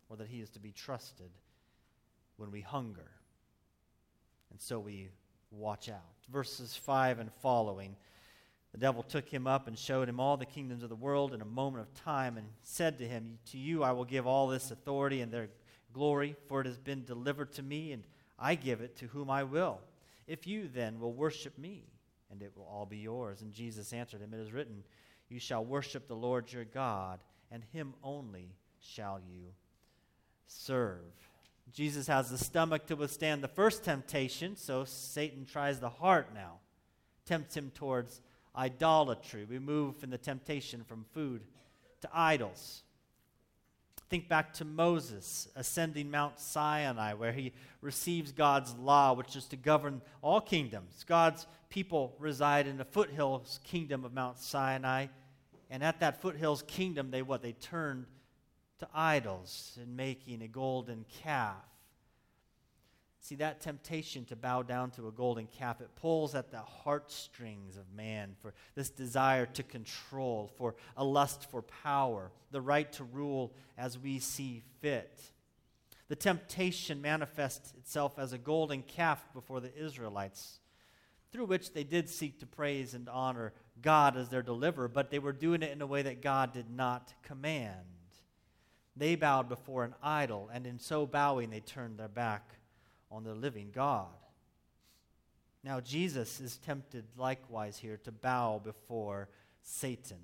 or 0.09 0.17
that 0.17 0.29
He 0.29 0.41
is 0.41 0.51
to 0.51 0.61
be 0.61 0.71
trusted 0.71 1.31
when 2.37 2.51
we 2.51 2.61
hunger. 2.61 3.11
And 4.51 4.61
so 4.61 4.79
we 4.79 5.11
watch 5.51 5.89
out. 5.89 6.01
Verses 6.31 6.75
5 6.77 7.19
and 7.19 7.33
following. 7.33 7.97
The 8.73 8.79
devil 8.79 9.03
took 9.03 9.29
him 9.29 9.47
up 9.47 9.69
and 9.69 9.79
showed 9.79 10.09
him 10.09 10.21
all 10.21 10.37
the 10.37 10.45
kingdoms 10.45 10.83
of 10.83 10.89
the 10.89 10.97
world 10.97 11.33
in 11.33 11.41
a 11.41 11.47
moment 11.47 11.83
of 11.83 11.95
time 11.95 12.37
and 12.37 12.47
said 12.63 12.99
to 12.99 13.09
him, 13.09 13.39
To 13.53 13.59
you 13.59 13.83
I 13.83 13.93
will 13.93 14.05
give 14.05 14.27
all 14.27 14.49
this 14.49 14.71
authority 14.71 15.23
and 15.23 15.33
their 15.33 15.49
glory, 15.93 16.37
for 16.49 16.61
it 16.61 16.67
has 16.67 16.79
been 16.79 17.05
delivered 17.05 17.53
to 17.53 17.63
me, 17.63 17.93
and 17.93 18.05
I 18.39 18.55
give 18.55 18.83
it 18.83 18.97
to 18.97 19.07
whom 19.07 19.31
I 19.31 19.45
will. 19.45 19.81
If 20.27 20.47
you 20.47 20.69
then 20.69 21.01
will 21.01 21.13
worship 21.13 21.57
me, 21.57 21.85
and 22.31 22.43
it 22.43 22.53
will 22.57 22.69
all 22.71 22.87
be 22.87 22.99
yours. 22.99 23.41
And 23.41 23.53
Jesus 23.53 23.93
answered 23.93 24.21
him, 24.21 24.35
It 24.35 24.41
is 24.41 24.53
written, 24.53 24.83
You 25.29 25.39
shall 25.39 25.65
worship 25.65 26.07
the 26.07 26.17
Lord 26.17 26.53
your 26.53 26.65
God, 26.65 27.21
and 27.51 27.63
him 27.73 27.95
only 28.03 28.57
shall 28.81 29.21
you 29.27 29.53
serve. 30.47 31.26
Jesus 31.73 32.07
has 32.07 32.31
the 32.31 32.39
stomach 32.39 32.87
to 32.87 32.97
withstand 32.97 33.43
the 33.43 33.49
first 33.49 33.85
temptation, 33.85 34.57
so 34.57 34.85
Satan 34.85 35.45
tries 35.45 35.81
the 35.81 35.91
heart 35.91 36.33
now, 36.35 36.61
tempts 37.27 37.57
him 37.57 37.71
towards 37.75 38.21
idolatry. 38.57 39.45
We 39.45 39.59
move 39.59 40.03
in 40.03 40.11
the 40.11 40.19
temptation 40.19 40.85
from 40.85 41.05
food 41.13 41.43
to 42.01 42.09
idols. 42.13 42.83
Think 44.09 44.29
back 44.29 44.53
to 44.55 44.65
Moses 44.65 45.49
ascending 45.57 46.11
Mount 46.11 46.39
Sinai, 46.39 47.15
where 47.15 47.33
he 47.33 47.53
receives 47.81 48.31
God's 48.31 48.75
law, 48.77 49.13
which 49.13 49.35
is 49.35 49.47
to 49.47 49.57
govern 49.57 50.01
all 50.23 50.41
kingdoms. 50.41 51.05
God's 51.07 51.47
people 51.69 52.15
reside 52.21 52.69
in 52.69 52.77
the 52.77 52.85
foothills 52.85 53.59
kingdom 53.65 54.05
of 54.05 54.15
Mount 54.15 54.39
Sinai. 54.39 55.07
And 55.69 55.83
at 55.83 55.99
that 55.99 56.23
foothills 56.23 56.63
kingdom, 56.63 57.11
they 57.11 57.23
what? 57.23 57.43
They 57.43 57.53
turned 57.53 58.07
to 58.79 58.89
idols 58.95 59.79
and 59.81 59.97
making 59.97 60.43
a 60.43 60.49
golden 60.49 61.05
calf. 61.23 61.57
See, 63.21 63.35
that 63.37 63.61
temptation 63.61 64.25
to 64.27 64.37
bow 64.37 64.63
down 64.63 64.93
to 64.93 65.09
a 65.09 65.11
golden 65.11 65.49
calf, 65.49 65.81
it 65.81 65.97
pulls 65.97 66.37
at 66.37 66.53
the 66.53 66.61
heartstrings 66.61 67.77
of 67.77 67.93
man 67.93 68.37
for 68.41 68.55
this 68.77 68.89
desire 68.89 69.47
to 69.47 69.65
control, 69.65 70.53
for 70.57 70.77
a 70.97 71.03
lust 71.03 71.51
for 71.51 71.63
power, 71.63 72.31
the 72.53 72.61
right 72.61 72.93
to 72.93 73.03
rule 73.03 73.53
as 73.77 73.99
we 73.99 74.21
see 74.21 74.63
fit. 74.81 75.21
The 76.07 76.15
temptation 76.15 77.03
manifests 77.03 77.75
itself 77.77 78.17
as 78.17 78.33
a 78.33 78.39
golden 78.39 78.83
calf 78.83 79.27
before 79.35 79.59
the 79.59 79.77
Israelites, 79.77 80.61
through 81.33 81.47
which 81.47 81.73
they 81.73 81.83
did 81.83 82.09
seek 82.09 82.39
to 82.39 82.47
praise 82.47 82.95
and 82.95 83.09
honor 83.09 83.53
God 83.83 84.17
as 84.17 84.29
their 84.29 84.43
deliverer, 84.43 84.87
but 84.87 85.11
they 85.11 85.19
were 85.19 85.33
doing 85.33 85.65
it 85.65 85.73
in 85.73 85.83
a 85.83 85.87
way 85.87 86.03
that 86.03 86.23
God 86.23 86.53
did 86.53 86.71
not 86.71 87.13
command. 87.25 87.96
They 88.97 89.15
bowed 89.15 89.49
before 89.49 89.85
an 89.85 89.95
idol, 90.03 90.49
and 90.53 90.67
in 90.67 90.79
so 90.79 91.07
bowing, 91.07 91.51
they 91.51 91.61
turned 91.61 91.99
their 91.99 92.09
back 92.09 92.55
on 93.11 93.25
the 93.25 93.35
living 93.35 93.71
God. 93.75 94.07
Now, 95.63 95.81
Jesus 95.81 96.41
is 96.41 96.57
tempted 96.59 97.05
likewise 97.17 97.79
here 97.79 97.99
to 98.05 98.13
bow 98.13 98.61
before 98.63 99.29
Satan, 99.63 100.21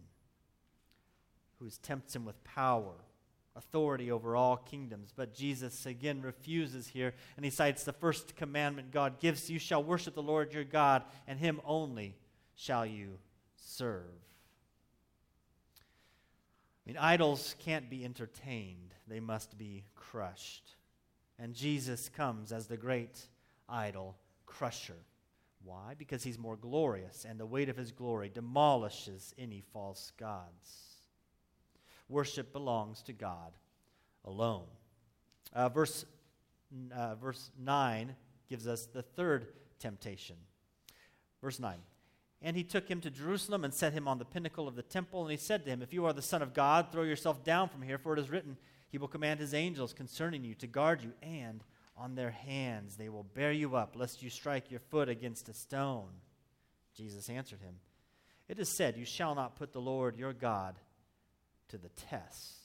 who 1.58 1.68
tempts 1.82 2.14
him 2.14 2.24
with 2.24 2.42
power, 2.44 2.94
authority 3.56 4.10
over 4.10 4.36
all 4.36 4.56
kingdoms. 4.56 5.12
But 5.14 5.34
Jesus 5.34 5.84
again 5.84 6.22
refuses 6.22 6.86
here, 6.86 7.12
and 7.36 7.44
he 7.44 7.50
cites 7.50 7.84
the 7.84 7.92
first 7.92 8.36
commandment 8.36 8.92
God 8.92 9.20
gives 9.20 9.50
You 9.50 9.58
shall 9.58 9.82
worship 9.82 10.14
the 10.14 10.22
Lord 10.22 10.54
your 10.54 10.64
God, 10.64 11.02
and 11.26 11.38
him 11.38 11.60
only 11.64 12.16
shall 12.54 12.86
you 12.86 13.18
serve. 13.56 14.31
I 16.84 16.90
mean, 16.90 16.96
idols 16.96 17.54
can't 17.60 17.88
be 17.88 18.04
entertained, 18.04 18.94
they 19.06 19.20
must 19.20 19.56
be 19.56 19.84
crushed. 19.94 20.74
And 21.38 21.54
Jesus 21.54 22.08
comes 22.08 22.52
as 22.52 22.66
the 22.66 22.76
great 22.76 23.26
idol 23.68 24.16
crusher. 24.46 25.04
Why? 25.64 25.94
Because 25.96 26.24
he's 26.24 26.38
more 26.38 26.56
glorious, 26.56 27.24
and 27.28 27.38
the 27.38 27.46
weight 27.46 27.68
of 27.68 27.76
his 27.76 27.92
glory 27.92 28.28
demolishes 28.28 29.32
any 29.38 29.62
false 29.72 30.12
gods. 30.18 30.96
Worship 32.08 32.52
belongs 32.52 33.02
to 33.02 33.12
God 33.12 33.52
alone. 34.24 34.66
Uh, 35.52 35.68
verse, 35.68 36.04
uh, 36.94 37.14
verse 37.14 37.50
9 37.58 38.14
gives 38.48 38.66
us 38.66 38.86
the 38.86 39.02
third 39.02 39.46
temptation. 39.78 40.36
Verse 41.40 41.58
9. 41.58 41.76
And 42.42 42.56
he 42.56 42.64
took 42.64 42.88
him 42.88 43.00
to 43.02 43.10
Jerusalem 43.10 43.64
and 43.64 43.72
set 43.72 43.92
him 43.92 44.08
on 44.08 44.18
the 44.18 44.24
pinnacle 44.24 44.66
of 44.66 44.74
the 44.74 44.82
temple. 44.82 45.22
And 45.22 45.30
he 45.30 45.36
said 45.36 45.64
to 45.64 45.70
him, 45.70 45.80
If 45.80 45.92
you 45.92 46.04
are 46.06 46.12
the 46.12 46.20
Son 46.20 46.42
of 46.42 46.54
God, 46.54 46.90
throw 46.90 47.04
yourself 47.04 47.44
down 47.44 47.68
from 47.68 47.82
here, 47.82 47.98
for 47.98 48.12
it 48.12 48.18
is 48.18 48.30
written, 48.30 48.56
He 48.90 48.98
will 48.98 49.08
command 49.08 49.38
His 49.38 49.54
angels 49.54 49.92
concerning 49.92 50.44
you 50.44 50.54
to 50.56 50.66
guard 50.66 51.02
you, 51.02 51.12
and 51.22 51.62
on 51.96 52.14
their 52.14 52.30
hands 52.30 52.96
they 52.96 53.08
will 53.08 53.22
bear 53.22 53.52
you 53.52 53.76
up, 53.76 53.94
lest 53.94 54.22
you 54.22 54.30
strike 54.30 54.70
your 54.70 54.80
foot 54.80 55.08
against 55.08 55.48
a 55.48 55.54
stone. 55.54 56.08
Jesus 56.96 57.28
answered 57.28 57.60
him, 57.60 57.76
It 58.48 58.58
is 58.58 58.68
said, 58.68 58.96
You 58.96 59.04
shall 59.04 59.34
not 59.34 59.56
put 59.56 59.72
the 59.72 59.80
Lord 59.80 60.16
your 60.16 60.32
God 60.32 60.76
to 61.68 61.78
the 61.78 61.90
test. 61.90 62.56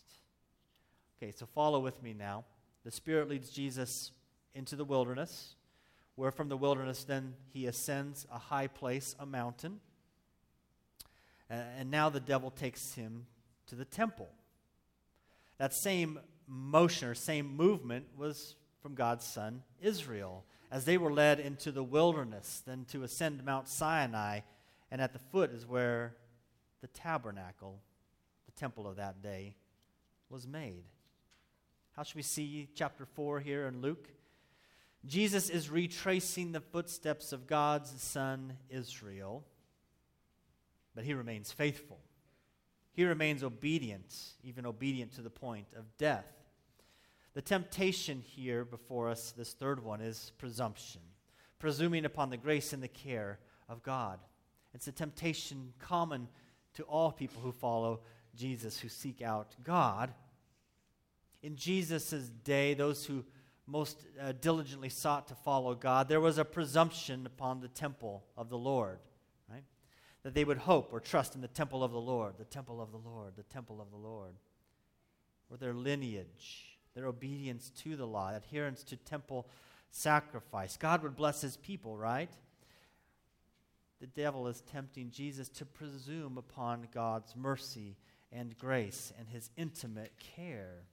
Okay, 1.22 1.31
so 1.31 1.46
follow 1.46 1.79
with 1.79 2.01
me 2.01 2.13
now. 2.13 2.46
The 2.84 2.91
Spirit 2.91 3.29
leads 3.29 3.50
Jesus 3.50 4.12
into 4.53 4.75
the 4.75 4.86
wilderness 4.86 5.55
where 6.17 6.31
from 6.31 6.50
the 6.50 6.57
wilderness 6.57 7.03
then 7.03 7.36
he 7.53 7.67
ascends 7.67 8.25
a 8.33 8.39
high 8.39 8.65
place, 8.67 9.15
a 9.19 9.25
mountain. 9.25 9.79
And 11.50 11.89
now 11.89 12.09
the 12.09 12.19
devil 12.19 12.50
takes 12.50 12.95
him 12.95 13.27
to 13.67 13.75
the 13.75 13.86
temple. 13.86 14.27
That 15.59 15.74
same 15.74 16.19
motion 16.47 17.07
or 17.07 17.13
same 17.13 17.55
movement 17.55 18.07
was 18.17 18.55
from 18.81 18.95
God's 18.95 19.25
son 19.25 19.62
Israel 19.79 20.43
as 20.71 20.86
they 20.86 20.97
were 20.97 21.13
led 21.13 21.39
into 21.39 21.71
the 21.71 21.83
wilderness, 21.83 22.63
then 22.65 22.86
to 22.91 23.03
ascend 23.03 23.45
Mount 23.45 23.69
Sinai, 23.69 24.41
and 24.91 25.00
at 25.00 25.13
the 25.13 25.19
foot 25.19 25.51
is 25.51 25.65
where 25.65 26.15
the 26.81 26.88
tabernacle, 26.88 27.79
the 28.47 28.51
temple 28.59 28.88
of 28.88 28.97
that 28.97 29.21
day, 29.21 29.55
was 30.29 30.47
made. 30.47 30.83
How 31.95 32.03
should 32.03 32.15
we 32.15 32.24
see 32.24 32.69
chapter 32.75 33.05
4 33.05 33.39
here 33.39 33.67
in 33.67 33.81
Luke? 33.81 34.09
Jesus 35.08 35.50
is 35.50 35.70
retracing 35.70 36.52
the 36.52 36.60
footsteps 36.60 37.32
of 37.32 37.48
God's 37.48 38.02
son 38.02 38.58
Israel, 38.70 39.46
but 40.94 41.06
he 41.06 41.14
remains 41.14 41.52
faithful. 41.52 42.00
He 42.92 43.06
remains 43.06 43.44
obedient, 43.44 44.14
even 44.44 44.66
obedient 44.66 45.14
to 45.16 45.22
the 45.22 45.30
point 45.30 45.68
of 45.78 45.86
death. 45.98 46.26
The 47.36 47.42
temptation 47.42 48.22
here 48.26 48.66
before 48.66 49.10
us, 49.10 49.32
this 49.32 49.54
third 49.54 49.84
one, 49.84 50.02
is 50.02 50.32
presumption, 50.40 51.02
presuming 51.60 52.04
upon 52.04 52.30
the 52.30 52.38
grace 52.38 52.74
and 52.74 52.82
the 52.82 52.88
care 52.88 53.40
of 53.70 53.84
God. 53.84 54.20
It's 54.74 54.88
a 54.88 54.92
temptation 54.92 55.74
common 55.80 56.28
to 56.74 56.84
all 56.84 57.12
people 57.12 57.42
who 57.42 57.52
follow 57.52 58.02
Jesus, 58.36 58.80
who 58.80 58.90
seek 58.90 59.22
out 59.22 59.56
God. 59.64 60.14
In 61.44 61.56
Jesus' 61.56 62.12
day, 62.44 62.74
those 62.74 63.06
who 63.06 63.24
most 63.67 64.05
uh, 64.19 64.31
diligently 64.39 64.89
sought 64.89 65.27
to 65.27 65.36
follow 65.36 65.75
God, 65.75 66.07
there 66.07 66.21
was 66.21 66.38
a 66.38 66.45
presumption 66.45 67.25
upon 67.25 67.59
the 67.59 67.67
temple 67.67 68.24
of 68.38 68.50
the 68.50 68.57
Lord, 68.57 69.00
right? 69.51 69.63
That 70.24 70.33
they 70.33 70.45
would 70.45 70.57
hope 70.57 70.93
or 70.93 71.01
trust 71.01 71.36
in 71.36 71.41
the 71.41 71.47
temple 71.47 71.83
of 71.83 71.91
the 71.91 72.00
Lord, 72.00 72.36
the 72.38 72.45
temple 72.45 72.81
of 72.81 72.91
the 72.91 72.97
Lord, 72.97 73.33
the 73.36 73.43
temple 73.43 73.81
of 73.81 73.91
the 73.91 73.97
Lord. 73.97 74.33
Or 75.50 75.57
their 75.57 75.74
lineage, 75.74 76.77
their 76.95 77.05
obedience 77.05 77.71
to 77.84 77.95
the 77.95 78.08
law, 78.08 78.34
adherence 78.34 78.84
to 78.86 78.95
temple 78.95 79.47
sacrifice. 79.91 80.77
God 80.77 81.03
would 81.03 81.15
bless 81.15 81.41
his 81.41 81.58
people, 81.58 81.97
right? 81.97 82.32
The 83.99 84.08
devil 84.08 84.47
is 84.47 84.62
tempting 84.62 85.12
Jesus 85.12 85.49
to 85.49 85.65
presume 85.65 86.38
upon 86.38 86.88
God's 86.93 87.36
mercy 87.36 87.97
and 88.32 88.58
grace 88.58 89.12
and 89.17 89.27
his 89.27 89.49
intimate 89.58 90.13
care 90.36 90.84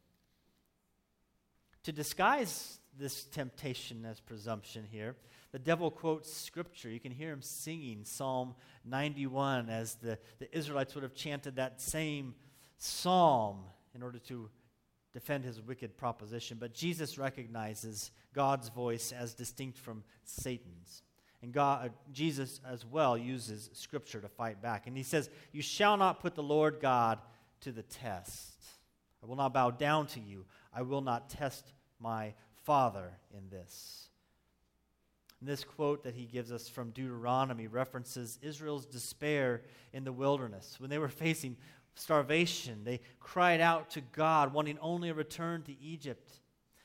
to 1.85 1.92
disguise 1.92 2.79
this 2.99 3.25
temptation 3.25 4.05
as 4.05 4.20
presumption 4.20 4.85
here, 4.90 5.16
the 5.53 5.59
devil 5.59 5.90
quotes 5.90 6.33
scripture. 6.33 6.88
You 6.88 7.01
can 7.01 7.12
hear 7.12 7.33
him 7.33 7.42
singing 7.42 8.05
Psalm 8.05 8.55
91 8.85 9.70
as 9.70 9.94
the, 9.97 10.18
the 10.38 10.57
Israelites 10.57 10.94
would 10.94 11.05
have 11.05 11.14
chanted 11.14 11.57
that 11.57 11.81
same 11.81 12.35
psalm 12.79 13.64
in 13.94 14.03
order 14.03 14.18
to 14.18 14.51
defend 15.12 15.44
his 15.44 15.61
wicked 15.62 15.97
proposition. 15.97 16.59
But 16.61 16.75
Jesus 16.75 17.18
recognizes 17.18 18.11
God's 18.35 18.68
voice 18.68 19.12
as 19.12 19.35
distinct 19.35 19.79
from 19.79 20.03
Satan's. 20.25 21.03
And 21.40 21.53
God, 21.53 21.87
uh, 21.87 21.88
Jesus 22.12 22.61
as 22.68 22.85
well 22.85 23.16
uses 23.16 23.70
scripture 23.75 24.20
to 24.20 24.29
fight 24.29 24.61
back. 24.61 24.87
And 24.87 24.97
he 24.97 25.03
says, 25.03 25.31
You 25.53 25.62
shall 25.62 25.97
not 25.97 26.20
put 26.20 26.35
the 26.35 26.42
Lord 26.42 26.79
God 26.81 27.18
to 27.61 27.70
the 27.70 27.83
test. 27.83 28.55
I 29.23 29.27
will 29.27 29.37
not 29.37 29.55
bow 29.55 29.70
down 29.70 30.07
to 30.09 30.20
you. 30.20 30.44
I 30.74 30.82
will 30.82 31.00
not 31.00 31.30
test 31.30 31.72
my 32.00 32.34
Father 32.64 33.12
in 33.37 33.48
this. 33.50 34.08
And 35.40 35.48
this 35.48 35.64
quote 35.64 36.04
that 36.04 36.14
he 36.14 36.24
gives 36.24 36.50
us 36.50 36.68
from 36.68 36.90
Deuteronomy 36.90 37.66
references 37.66 38.38
Israel's 38.42 38.87
despair 38.87 39.62
in 39.92 40.04
the 40.04 40.12
wilderness. 40.12 40.76
When 40.78 40.90
they 40.90 40.98
were 40.98 41.08
facing 41.08 41.56
starvation, 41.94 42.82
they 42.84 43.00
cried 43.20 43.60
out 43.60 43.90
to 43.90 44.00
God, 44.00 44.52
wanting 44.52 44.78
only 44.80 45.10
a 45.10 45.14
return 45.14 45.62
to 45.64 45.78
Egypt. 45.80 46.40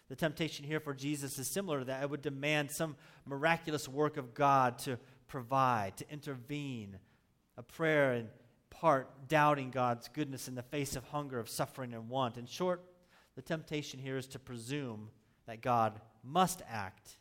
The 0.10 0.16
temptation 0.16 0.66
here 0.66 0.80
for 0.80 0.94
Jesus 0.94 1.40
is 1.40 1.48
similar 1.48 1.80
to 1.80 1.86
that. 1.86 2.04
It 2.04 2.10
would 2.10 2.22
demand 2.22 2.72
some 2.72 2.96
miraculous 3.26 3.88
work 3.88 4.18
of 4.18 4.34
God 4.34 4.78
to 4.80 4.98
provide, 5.28 5.96
to 5.98 6.12
intervene, 6.12 6.98
a 7.58 7.64
prayer 7.64 8.14
in 8.14 8.28
part 8.70 9.28
doubting 9.28 9.70
God's 9.70 10.08
goodness 10.08 10.48
in 10.48 10.56
the 10.56 10.64
face 10.64 10.96
of 10.96 11.04
hunger, 11.06 11.40
of 11.40 11.48
suffering, 11.48 11.94
and 11.94 12.10
want. 12.10 12.38
In 12.38 12.46
short, 12.46 12.84
the 13.40 13.44
temptation 13.44 14.02
here 14.02 14.18
is 14.18 14.28
to 14.28 14.38
presume 14.38 15.08
that 15.48 15.62
God 15.62 16.02
must 16.26 16.62
act 16.70 17.16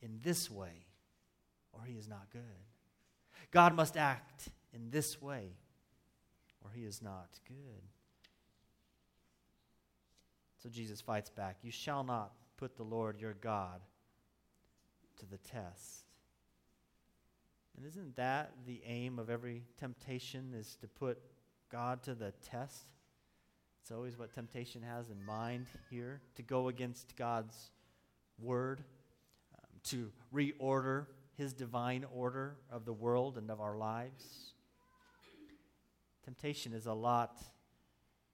in 0.00 0.20
this 0.22 0.48
way 0.48 0.86
or 1.72 1.80
he 1.84 1.94
is 1.94 2.06
not 2.06 2.30
good. 2.30 2.40
God 3.50 3.74
must 3.74 3.96
act 3.96 4.50
in 4.72 4.90
this 4.90 5.20
way 5.20 5.56
or 6.62 6.70
he 6.70 6.84
is 6.84 7.02
not 7.02 7.30
good. 7.48 7.82
So 10.62 10.68
Jesus 10.68 11.00
fights 11.00 11.30
back. 11.30 11.56
You 11.62 11.72
shall 11.72 12.04
not 12.04 12.30
put 12.56 12.76
the 12.76 12.84
Lord 12.84 13.18
your 13.18 13.34
God 13.34 13.80
to 15.18 15.26
the 15.26 15.38
test. 15.38 16.04
And 17.76 17.84
isn't 17.84 18.14
that 18.14 18.52
the 18.68 18.82
aim 18.86 19.18
of 19.18 19.30
every 19.30 19.64
temptation 19.80 20.54
is 20.56 20.76
to 20.76 20.86
put 20.86 21.18
God 21.72 22.04
to 22.04 22.14
the 22.14 22.30
test? 22.40 22.86
It's 23.86 23.92
always 23.92 24.18
what 24.18 24.34
temptation 24.34 24.82
has 24.82 25.10
in 25.10 25.24
mind 25.24 25.66
here 25.90 26.20
to 26.34 26.42
go 26.42 26.66
against 26.66 27.14
God's 27.14 27.70
word, 28.36 28.82
um, 29.54 29.78
to 29.84 30.10
reorder 30.34 31.06
his 31.36 31.52
divine 31.52 32.04
order 32.12 32.56
of 32.68 32.84
the 32.84 32.92
world 32.92 33.38
and 33.38 33.48
of 33.48 33.60
our 33.60 33.76
lives. 33.76 34.54
Temptation 36.24 36.72
is 36.72 36.86
a 36.86 36.92
lot 36.92 37.38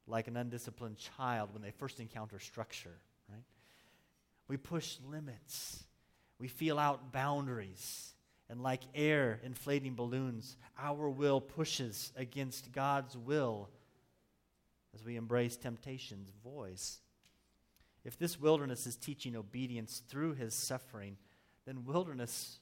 like 0.06 0.26
an 0.26 0.38
undisciplined 0.38 0.96
child 0.96 1.50
when 1.52 1.60
they 1.60 1.70
first 1.70 2.00
encounter 2.00 2.38
structure, 2.38 2.96
right? 3.28 3.44
We 4.48 4.56
push 4.56 4.96
limits, 5.06 5.84
we 6.38 6.48
feel 6.48 6.78
out 6.78 7.12
boundaries. 7.12 8.14
And 8.48 8.62
like 8.62 8.82
air 8.94 9.38
inflating 9.44 9.94
balloons, 9.94 10.56
our 10.78 11.10
will 11.10 11.42
pushes 11.42 12.10
against 12.16 12.72
God's 12.72 13.16
will 13.18 13.68
as 14.94 15.04
we 15.04 15.16
embrace 15.16 15.56
temptation's 15.56 16.30
voice. 16.44 17.00
If 18.04 18.18
this 18.18 18.40
wilderness 18.40 18.86
is 18.86 18.96
teaching 18.96 19.36
obedience 19.36 20.02
through 20.08 20.34
his 20.34 20.54
suffering, 20.54 21.16
then 21.66 21.84
wilderness 21.84 22.58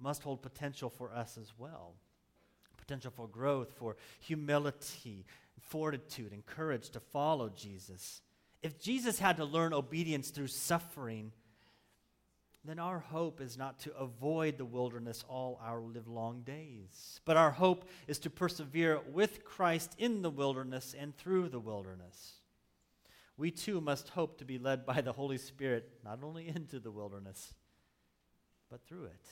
must 0.00 0.22
hold 0.22 0.42
potential 0.42 0.90
for 0.90 1.12
us 1.12 1.38
as 1.40 1.52
well 1.58 1.94
potential 2.84 3.10
for 3.10 3.26
growth, 3.26 3.72
for 3.76 3.96
humility, 4.20 5.24
fortitude, 5.58 6.32
and 6.32 6.44
courage 6.44 6.90
to 6.90 7.00
follow 7.00 7.48
Jesus. 7.48 8.20
If 8.62 8.78
Jesus 8.78 9.18
had 9.18 9.38
to 9.38 9.44
learn 9.44 9.72
obedience 9.72 10.28
through 10.28 10.48
suffering, 10.48 11.32
then 12.64 12.78
our 12.78 12.98
hope 12.98 13.40
is 13.40 13.58
not 13.58 13.78
to 13.80 13.96
avoid 13.96 14.56
the 14.56 14.64
wilderness 14.64 15.24
all 15.28 15.60
our 15.62 15.80
livelong 15.80 16.42
days, 16.42 17.20
but 17.24 17.36
our 17.36 17.50
hope 17.50 17.88
is 18.06 18.18
to 18.20 18.30
persevere 18.30 19.00
with 19.12 19.44
Christ 19.44 19.94
in 19.98 20.22
the 20.22 20.30
wilderness 20.30 20.94
and 20.98 21.16
through 21.16 21.48
the 21.50 21.60
wilderness. 21.60 22.34
We 23.36 23.50
too 23.50 23.80
must 23.80 24.10
hope 24.10 24.38
to 24.38 24.44
be 24.44 24.58
led 24.58 24.86
by 24.86 25.00
the 25.00 25.12
Holy 25.12 25.38
Spirit 25.38 25.90
not 26.04 26.20
only 26.22 26.48
into 26.48 26.78
the 26.80 26.90
wilderness, 26.90 27.52
but 28.70 28.86
through 28.86 29.04
it. 29.04 29.26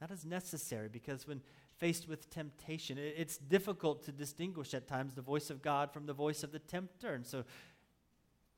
That 0.00 0.10
is 0.10 0.24
necessary 0.24 0.88
because 0.88 1.26
when 1.26 1.40
faced 1.78 2.08
with 2.08 2.30
temptation. 2.30 2.98
It's 2.98 3.36
difficult 3.36 4.04
to 4.04 4.12
distinguish 4.12 4.74
at 4.74 4.88
times 4.88 5.14
the 5.14 5.22
voice 5.22 5.50
of 5.50 5.62
God 5.62 5.92
from 5.92 6.06
the 6.06 6.12
voice 6.12 6.42
of 6.42 6.52
the 6.52 6.58
tempter. 6.58 7.14
And 7.14 7.26
so 7.26 7.44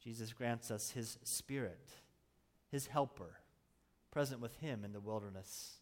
Jesus 0.03 0.33
grants 0.33 0.71
us 0.71 0.91
his 0.91 1.19
spirit, 1.25 1.89
his 2.71 2.87
helper, 2.87 3.41
present 4.11 4.41
with 4.41 4.55
him 4.57 4.85
in 4.85 4.93
the 4.93 5.01
wilderness, 5.01 5.77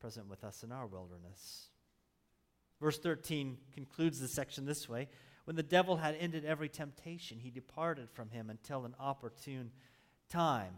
present 0.00 0.28
with 0.28 0.44
us 0.44 0.62
in 0.62 0.72
our 0.72 0.86
wilderness. 0.86 1.68
Verse 2.80 2.98
13 2.98 3.56
concludes 3.72 4.20
the 4.20 4.28
section 4.28 4.66
this 4.66 4.88
way 4.88 5.08
When 5.44 5.56
the 5.56 5.62
devil 5.62 5.96
had 5.96 6.16
ended 6.18 6.44
every 6.44 6.68
temptation, 6.68 7.38
he 7.38 7.50
departed 7.50 8.10
from 8.10 8.30
him 8.30 8.50
until 8.50 8.84
an 8.84 8.94
opportune 8.98 9.70
time. 10.28 10.74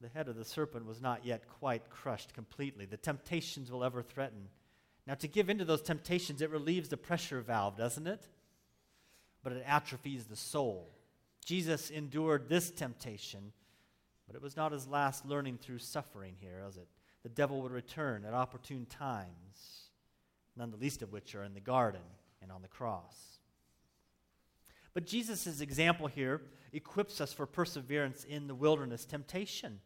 The 0.00 0.08
head 0.08 0.28
of 0.28 0.36
the 0.36 0.44
serpent 0.44 0.86
was 0.86 1.00
not 1.00 1.24
yet 1.24 1.48
quite 1.48 1.90
crushed 1.90 2.32
completely. 2.32 2.86
The 2.86 2.96
temptations 2.96 3.70
will 3.70 3.82
ever 3.82 4.02
threaten. 4.02 4.48
Now, 5.06 5.14
to 5.14 5.26
give 5.26 5.50
in 5.50 5.58
to 5.58 5.64
those 5.64 5.82
temptations, 5.82 6.40
it 6.40 6.50
relieves 6.50 6.88
the 6.88 6.96
pressure 6.96 7.40
valve, 7.40 7.76
doesn't 7.76 8.06
it? 8.06 8.28
But 9.42 9.54
it 9.54 9.64
atrophies 9.66 10.26
the 10.26 10.36
soul. 10.36 10.88
Jesus 11.48 11.88
endured 11.88 12.50
this 12.50 12.70
temptation, 12.70 13.52
but 14.26 14.36
it 14.36 14.42
was 14.42 14.54
not 14.54 14.70
his 14.70 14.86
last 14.86 15.24
learning 15.24 15.56
through 15.56 15.78
suffering 15.78 16.34
here, 16.38 16.62
was 16.62 16.76
it? 16.76 16.88
The 17.22 17.30
devil 17.30 17.62
would 17.62 17.72
return 17.72 18.26
at 18.26 18.34
opportune 18.34 18.84
times, 18.84 19.88
none 20.58 20.70
the 20.70 20.76
least 20.76 21.00
of 21.00 21.10
which 21.10 21.34
are 21.34 21.44
in 21.44 21.54
the 21.54 21.60
garden 21.60 22.02
and 22.42 22.52
on 22.52 22.60
the 22.60 22.68
cross. 22.68 23.38
But 24.92 25.06
Jesus' 25.06 25.62
example 25.62 26.06
here 26.06 26.42
equips 26.74 27.18
us 27.18 27.32
for 27.32 27.46
perseverance 27.46 28.24
in 28.24 28.46
the 28.46 28.54
wilderness 28.54 29.06
temptation 29.06 29.80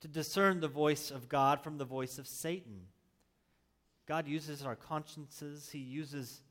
to 0.00 0.08
discern 0.08 0.60
the 0.60 0.68
voice 0.68 1.10
of 1.10 1.30
God 1.30 1.62
from 1.62 1.78
the 1.78 1.86
voice 1.86 2.18
of 2.18 2.26
Satan. 2.26 2.82
God 4.04 4.28
uses 4.28 4.62
our 4.62 4.76
consciences, 4.76 5.70
He 5.70 5.78
uses 5.78 6.42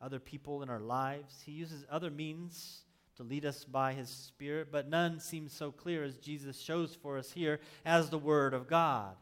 other 0.00 0.20
people 0.20 0.62
in 0.62 0.70
our 0.70 0.78
lives, 0.78 1.42
He 1.44 1.50
uses 1.50 1.84
other 1.90 2.12
means 2.12 2.84
to 3.16 3.22
lead 3.22 3.44
us 3.44 3.64
by 3.64 3.92
His 3.92 4.08
Spirit, 4.08 4.68
but 4.70 4.88
none 4.88 5.20
seems 5.20 5.52
so 5.52 5.70
clear 5.70 6.04
as 6.04 6.16
Jesus 6.16 6.60
shows 6.60 6.94
for 6.94 7.18
us 7.18 7.32
here 7.32 7.60
as 7.84 8.10
the 8.10 8.18
Word 8.18 8.54
of 8.54 8.68
God. 8.68 9.16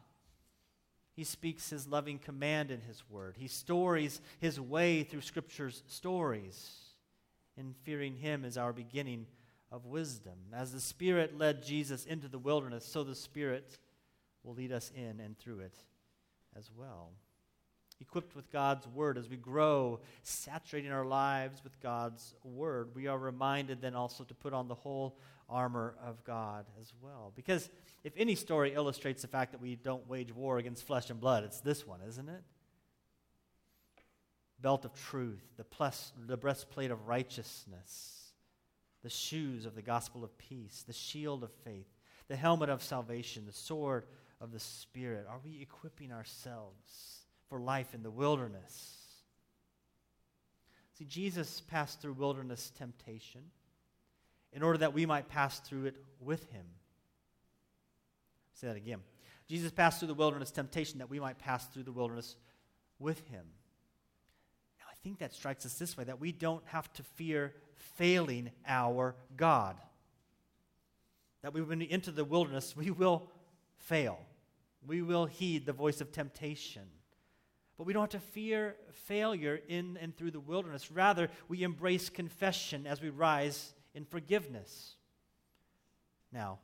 He 1.15 1.23
speaks 1.23 1.69
His 1.69 1.87
loving 1.87 2.17
command 2.17 2.71
in 2.71 2.81
His 2.81 3.03
Word. 3.09 3.35
He 3.37 3.47
stories 3.47 4.19
His 4.39 4.59
way 4.59 5.03
through 5.03 5.21
Scripture's 5.21 5.83
stories. 5.87 6.79
And 7.55 7.75
fearing 7.83 8.15
Him 8.15 8.45
is 8.45 8.57
our 8.57 8.73
beginning 8.73 9.27
of 9.71 9.85
wisdom. 9.85 10.33
As 10.53 10.71
the 10.71 10.79
Spirit 10.79 11.37
led 11.37 11.63
Jesus 11.63 12.05
into 12.05 12.27
the 12.27 12.39
wilderness, 12.39 12.85
so 12.85 13.03
the 13.03 13.13
Spirit 13.13 13.77
will 14.43 14.55
lead 14.55 14.71
us 14.71 14.91
in 14.95 15.19
and 15.19 15.37
through 15.37 15.59
it 15.59 15.75
as 16.57 16.69
well. 16.75 17.11
Equipped 17.99 18.35
with 18.35 18.51
God's 18.51 18.87
Word, 18.87 19.17
as 19.17 19.29
we 19.29 19.37
grow, 19.37 19.99
saturating 20.23 20.91
our 20.91 21.05
lives 21.05 21.63
with 21.63 21.79
God's 21.81 22.33
Word, 22.43 22.89
we 22.95 23.07
are 23.07 23.17
reminded 23.17 23.81
then 23.81 23.95
also 23.95 24.23
to 24.23 24.33
put 24.33 24.53
on 24.53 24.67
the 24.67 24.75
whole 24.75 25.17
armor 25.49 25.95
of 26.05 26.23
God 26.23 26.65
as 26.79 26.93
well. 27.01 27.31
Because 27.35 27.69
if 28.03 28.13
any 28.17 28.35
story 28.35 28.73
illustrates 28.73 29.21
the 29.21 29.27
fact 29.27 29.51
that 29.51 29.61
we 29.61 29.75
don't 29.75 30.07
wage 30.09 30.33
war 30.33 30.57
against 30.57 30.85
flesh 30.85 31.09
and 31.09 31.19
blood, 31.19 31.43
it's 31.43 31.59
this 31.59 31.85
one, 31.85 31.99
isn't 32.07 32.29
it? 32.29 32.43
Belt 34.59 34.85
of 34.85 34.93
truth, 34.93 35.43
the, 35.57 35.63
plus, 35.63 36.13
the 36.27 36.37
breastplate 36.37 36.91
of 36.91 37.07
righteousness 37.07 38.23
the 39.03 39.09
shoes 39.09 39.65
of 39.65 39.75
the 39.75 39.81
gospel 39.81 40.23
of 40.23 40.37
peace, 40.37 40.83
the 40.87 40.93
shield 40.93 41.43
of 41.43 41.51
faith, 41.65 41.87
the 42.29 42.35
helmet 42.35 42.69
of 42.69 42.81
salvation, 42.81 43.45
the 43.45 43.51
sword 43.51 44.05
of 44.41 44.51
the 44.51 44.59
Spirit? 44.59 45.27
Are 45.29 45.39
we 45.43 45.61
equipping 45.61 46.11
ourselves 46.11 47.22
for 47.53 47.59
life 47.59 47.93
in 47.93 48.01
the 48.01 48.09
wilderness? 48.09 48.97
See, 50.97 51.05
Jesus 51.05 51.61
passed 51.61 52.01
through 52.01 52.13
wilderness 52.13 52.71
temptation 52.75 53.41
in 54.53 54.63
order 54.63 54.79
that 54.79 54.95
we 54.95 55.05
might 55.05 55.29
pass 55.29 55.59
through 55.59 55.85
it 55.85 55.95
with 56.19 56.51
him. 56.51 56.65
Say 58.53 58.65
that 58.65 58.75
again. 58.75 59.01
Jesus 59.47 59.69
passed 59.69 59.99
through 59.99 60.07
the 60.07 60.15
wilderness 60.15 60.49
temptation 60.49 60.97
that 60.97 61.11
we 61.11 61.19
might 61.19 61.37
pass 61.37 61.67
through 61.67 61.83
the 61.83 61.91
wilderness 61.91 62.37
with 62.97 63.19
him. 63.27 63.45
Now, 64.79 64.85
I 64.91 64.95
think 65.03 65.19
that 65.19 65.35
strikes 65.35 65.63
us 65.63 65.75
this 65.75 65.95
way 65.95 66.05
that 66.05 66.19
we 66.19 66.31
don't 66.31 66.63
have 66.65 66.91
to 66.93 67.03
fear 67.03 67.53
failing 67.97 68.49
our 68.67 69.13
God. 69.37 69.77
That 71.43 71.53
we, 71.53 71.61
when 71.61 71.77
we 71.77 71.91
enter 71.91 72.09
the 72.09 72.25
wilderness, 72.25 72.75
we 72.75 72.89
will 72.89 73.29
fail. 73.77 74.17
We 74.87 75.03
will 75.03 75.27
heed 75.27 75.67
the 75.67 75.71
voice 75.71 76.01
of 76.01 76.11
temptation. 76.11 76.87
But 77.83 77.87
we 77.87 77.93
don't 77.95 78.13
have 78.13 78.21
to 78.21 78.27
fear 78.27 78.77
failure 79.07 79.59
in 79.67 79.97
and 80.01 80.15
through 80.15 80.31
the 80.31 80.39
wilderness. 80.39 80.89
Rather, 80.89 81.29
we 81.49 81.63
embrace 81.63 82.07
confession 82.07 82.87
as 82.87 83.01
we 83.01 83.09
rise 83.09 83.73
in 83.93 84.05
forgiveness. 84.05 84.95
Now, 86.31 86.59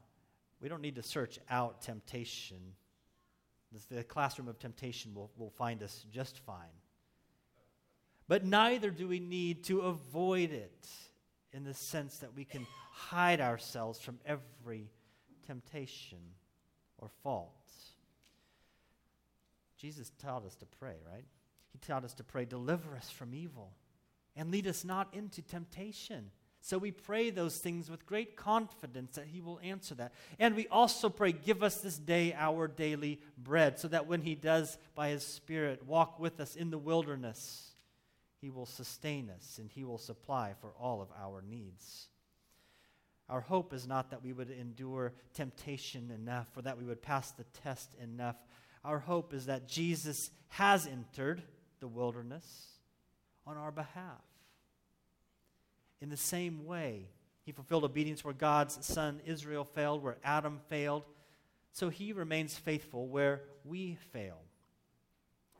we 0.61 0.69
don't 0.69 0.81
need 0.81 0.95
to 0.95 1.03
search 1.03 1.37
out 1.49 1.81
temptation. 1.81 2.61
The 3.89 4.05
classroom 4.05 4.47
of 4.47 4.59
temptation 4.59 5.13
will, 5.13 5.29
will 5.35 5.49
find 5.49 5.83
us 5.83 6.05
just 6.09 6.39
fine. 6.39 6.77
But 8.29 8.45
neither 8.45 8.89
do 8.89 9.05
we 9.05 9.19
need 9.19 9.65
to 9.65 9.81
avoid 9.81 10.53
it 10.53 10.87
in 11.51 11.65
the 11.65 11.73
sense 11.73 12.19
that 12.19 12.33
we 12.33 12.45
can 12.45 12.65
hide 12.93 13.41
ourselves 13.41 13.99
from 13.99 14.19
every 14.25 14.89
temptation 15.45 16.19
or 16.97 17.09
fault. 17.23 17.51
Jesus 19.79 20.11
taught 20.21 20.45
us 20.45 20.55
to 20.57 20.65
pray, 20.65 20.95
right? 21.11 21.25
He 21.71 21.77
taught 21.79 22.03
us 22.03 22.13
to 22.15 22.23
pray, 22.23 22.45
deliver 22.45 22.95
us 22.95 23.09
from 23.09 23.33
evil 23.33 23.71
and 24.35 24.51
lead 24.51 24.67
us 24.67 24.83
not 24.83 25.13
into 25.13 25.41
temptation. 25.41 26.31
So 26.61 26.77
we 26.77 26.91
pray 26.91 27.29
those 27.29 27.57
things 27.57 27.89
with 27.89 28.05
great 28.05 28.35
confidence 28.35 29.15
that 29.15 29.27
He 29.27 29.39
will 29.39 29.59
answer 29.63 29.95
that. 29.95 30.13
And 30.39 30.55
we 30.55 30.67
also 30.67 31.09
pray, 31.09 31.31
give 31.31 31.63
us 31.63 31.77
this 31.77 31.97
day 31.97 32.33
our 32.37 32.67
daily 32.67 33.21
bread, 33.37 33.79
so 33.79 33.87
that 33.87 34.07
when 34.07 34.21
He 34.21 34.35
does, 34.35 34.77
by 34.95 35.09
His 35.09 35.23
Spirit, 35.23 35.85
walk 35.85 36.19
with 36.19 36.39
us 36.39 36.55
in 36.55 36.69
the 36.69 36.77
wilderness, 36.77 37.69
he 38.39 38.49
will 38.49 38.65
sustain 38.65 39.29
us 39.29 39.57
and 39.59 39.69
He 39.69 39.83
will 39.83 39.97
supply 39.97 40.53
for 40.61 40.73
all 40.79 41.01
of 41.01 41.09
our 41.19 41.41
needs. 41.41 42.07
Our 43.27 43.41
hope 43.41 43.73
is 43.73 43.85
not 43.85 44.09
that 44.09 44.23
we 44.23 44.33
would 44.33 44.49
endure 44.49 45.13
temptation 45.33 46.09
enough 46.09 46.47
or 46.55 46.63
that 46.63 46.77
we 46.77 46.85
would 46.85 47.01
pass 47.01 47.31
the 47.31 47.43
test 47.63 47.93
enough. 48.01 48.37
Our 48.89 48.97
hope 48.97 49.35
is 49.35 49.45
that 49.45 49.67
Jesus 49.67 50.31
has 50.47 50.87
entered 50.87 51.43
the 51.79 51.87
wilderness 51.87 52.69
on 53.45 53.55
our 53.55 53.69
behalf. 53.71 54.23
In 56.01 56.09
the 56.09 56.17
same 56.17 56.65
way, 56.65 57.05
he 57.45 57.51
fulfilled 57.51 57.83
obedience 57.83 58.25
where 58.25 58.33
God's 58.33 58.83
son 58.83 59.21
Israel 59.27 59.63
failed, 59.63 60.01
where 60.01 60.17
Adam 60.23 60.59
failed. 60.69 61.03
So 61.71 61.89
he 61.89 62.13
remains 62.13 62.57
faithful 62.57 63.07
where 63.07 63.43
we 63.63 63.99
fail. 64.11 64.39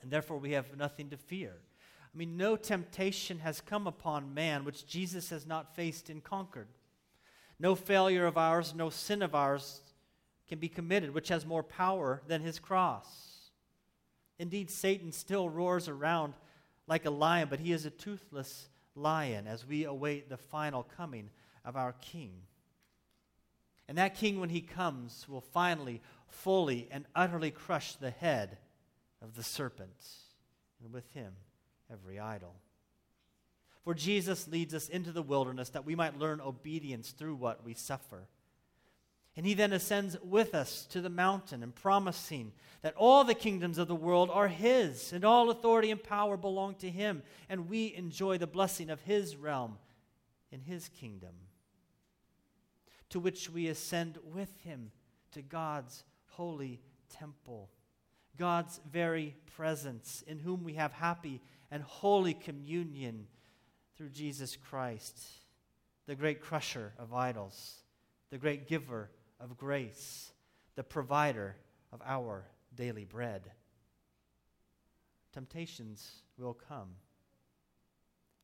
And 0.01 0.09
therefore, 0.09 0.39
we 0.39 0.53
have 0.53 0.75
nothing 0.75 1.11
to 1.11 1.17
fear. 1.17 1.53
I 2.11 2.17
mean, 2.17 2.35
no 2.35 2.55
temptation 2.55 3.37
has 3.41 3.61
come 3.61 3.85
upon 3.85 4.33
man 4.33 4.63
which 4.63 4.87
Jesus 4.87 5.29
has 5.29 5.45
not 5.45 5.75
faced 5.75 6.09
and 6.09 6.23
conquered. 6.23 6.69
No 7.59 7.75
failure 7.75 8.25
of 8.25 8.39
ours, 8.39 8.73
no 8.73 8.89
sin 8.89 9.21
of 9.21 9.35
ours 9.35 9.81
can 10.49 10.59
be 10.59 10.67
committed 10.67 11.13
which 11.13 11.29
has 11.29 11.45
more 11.45 11.63
power 11.63 12.21
than 12.27 12.41
his 12.41 12.59
cross. 12.59 13.51
Indeed, 14.39 14.71
Satan 14.71 15.11
still 15.11 15.47
roars 15.47 15.87
around 15.87 16.33
like 16.87 17.05
a 17.05 17.11
lion, 17.11 17.47
but 17.49 17.59
he 17.59 17.71
is 17.71 17.85
a 17.85 17.91
toothless 17.91 18.69
lion 18.95 19.47
as 19.47 19.65
we 19.65 19.85
await 19.85 20.27
the 20.27 20.37
final 20.37 20.83
coming 20.83 21.29
of 21.63 21.75
our 21.75 21.93
King. 22.01 22.31
And 23.87 23.97
that 23.97 24.15
King, 24.15 24.39
when 24.39 24.49
he 24.49 24.61
comes, 24.61 25.27
will 25.29 25.41
finally, 25.41 26.01
fully, 26.27 26.87
and 26.91 27.05
utterly 27.15 27.51
crush 27.51 27.95
the 27.95 28.11
head 28.11 28.57
of 29.21 29.35
the 29.35 29.43
serpent, 29.43 30.05
and 30.83 30.93
with 30.93 31.11
him, 31.13 31.33
every 31.91 32.19
idol. 32.19 32.55
For 33.83 33.93
Jesus 33.93 34.47
leads 34.47 34.73
us 34.73 34.89
into 34.89 35.11
the 35.11 35.21
wilderness 35.21 35.69
that 35.69 35.85
we 35.85 35.95
might 35.95 36.19
learn 36.19 36.41
obedience 36.41 37.11
through 37.11 37.35
what 37.35 37.65
we 37.65 37.73
suffer. 37.73 38.27
And 39.35 39.45
he 39.45 39.53
then 39.53 39.71
ascends 39.71 40.17
with 40.21 40.53
us 40.53 40.85
to 40.87 41.01
the 41.01 41.09
mountain 41.09 41.63
and 41.63 41.73
promising 41.73 42.51
that 42.81 42.95
all 42.95 43.23
the 43.23 43.33
kingdoms 43.33 43.77
of 43.77 43.87
the 43.87 43.95
world 43.95 44.29
are 44.31 44.47
his 44.47 45.13
and 45.13 45.23
all 45.23 45.49
authority 45.49 45.91
and 45.91 46.01
power 46.01 46.37
belong 46.37 46.75
to 46.75 46.89
him, 46.89 47.23
and 47.47 47.69
we 47.69 47.93
enjoy 47.95 48.37
the 48.37 48.47
blessing 48.47 48.89
of 48.89 49.01
his 49.01 49.35
realm 49.35 49.77
in 50.51 50.61
his 50.61 50.89
kingdom, 50.89 51.33
to 53.09 53.19
which 53.19 53.49
we 53.49 53.67
ascend 53.67 54.17
with 54.23 54.49
him 54.63 54.91
to 55.31 55.41
God's 55.41 56.03
holy 56.31 56.81
temple, 57.09 57.69
God's 58.37 58.79
very 58.91 59.35
presence, 59.55 60.23
in 60.27 60.39
whom 60.39 60.63
we 60.63 60.73
have 60.73 60.91
happy 60.91 61.41
and 61.71 61.83
holy 61.83 62.33
communion 62.33 63.27
through 63.95 64.09
Jesus 64.09 64.55
Christ, 64.55 65.19
the 66.07 66.15
great 66.15 66.41
crusher 66.41 66.93
of 66.97 67.13
idols, 67.13 67.75
the 68.31 68.37
great 68.37 68.67
giver 68.67 69.09
of 69.39 69.57
grace, 69.57 70.31
the 70.75 70.83
provider 70.83 71.55
of 71.91 72.01
our 72.05 72.45
daily 72.75 73.05
bread. 73.05 73.51
temptations 75.33 76.21
will 76.37 76.53
come. 76.53 76.89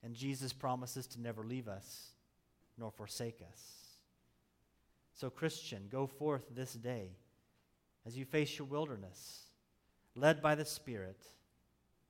And 0.04 0.14
Jesus 0.14 0.54
promises 0.54 1.08
to 1.08 1.22
never 1.22 1.44
leave 1.44 1.68
us 1.68 2.12
nor 2.78 2.92
forsake 2.92 3.42
us. 3.52 3.86
So, 5.14 5.30
Christian, 5.30 5.88
go 5.90 6.06
forth 6.06 6.44
this 6.54 6.74
day 6.74 7.12
as 8.06 8.18
you 8.18 8.26
face 8.26 8.58
your 8.58 8.68
wilderness, 8.68 9.44
led 10.16 10.42
by 10.42 10.56
the 10.56 10.66
Spirit, 10.66 11.22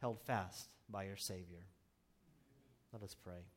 held 0.02 0.20
fast 0.20 0.70
by 0.90 1.04
your 1.04 1.16
Savior. 1.16 1.68
Let 2.92 3.04
us 3.04 3.16
pray. 3.16 3.55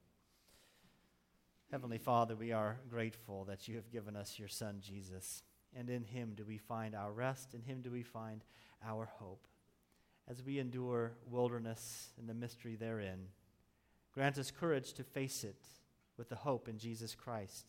Heavenly 1.70 1.98
Father, 1.98 2.34
we 2.34 2.50
are 2.52 2.78
grateful 2.88 3.44
that 3.44 3.68
you 3.68 3.76
have 3.76 3.90
given 3.90 4.16
us 4.16 4.38
your 4.38 4.48
Son, 4.48 4.78
Jesus. 4.80 5.42
And 5.76 5.90
in 5.90 6.02
him 6.02 6.32
do 6.34 6.46
we 6.46 6.56
find 6.56 6.94
our 6.94 7.12
rest, 7.12 7.52
in 7.52 7.60
him 7.60 7.82
do 7.82 7.90
we 7.90 8.02
find 8.02 8.42
our 8.82 9.04
hope. 9.18 9.46
As 10.26 10.42
we 10.42 10.58
endure 10.58 11.12
wilderness 11.30 12.08
and 12.18 12.26
the 12.26 12.32
mystery 12.32 12.74
therein, 12.74 13.26
grant 14.14 14.38
us 14.38 14.50
courage 14.50 14.94
to 14.94 15.04
face 15.04 15.44
it 15.44 15.62
with 16.16 16.30
the 16.30 16.36
hope 16.36 16.68
in 16.68 16.78
Jesus 16.78 17.14
Christ. 17.14 17.66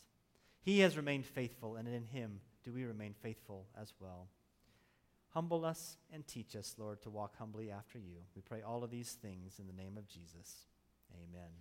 He 0.62 0.80
has 0.80 0.96
remained 0.96 1.26
faithful, 1.26 1.76
and 1.76 1.88
in 1.88 2.06
him 2.06 2.40
do 2.64 2.72
we 2.72 2.86
remain 2.86 3.14
faithful 3.22 3.66
as 3.80 3.94
well. 4.00 4.28
Humble 5.34 5.66
us 5.66 5.98
and 6.14 6.26
teach 6.26 6.56
us, 6.56 6.76
Lord, 6.78 7.02
to 7.02 7.10
walk 7.10 7.38
humbly 7.38 7.70
after 7.70 8.00
you. 8.00 8.18
We 8.34 8.42
pray 8.42 8.62
all 8.62 8.84
of 8.84 8.92
these 8.92 9.12
things 9.12 9.60
in 9.60 9.68
the 9.68 9.74
name 9.74 9.98
of 9.98 10.08
Jesus. 10.08 10.68
Amen. 11.14 11.52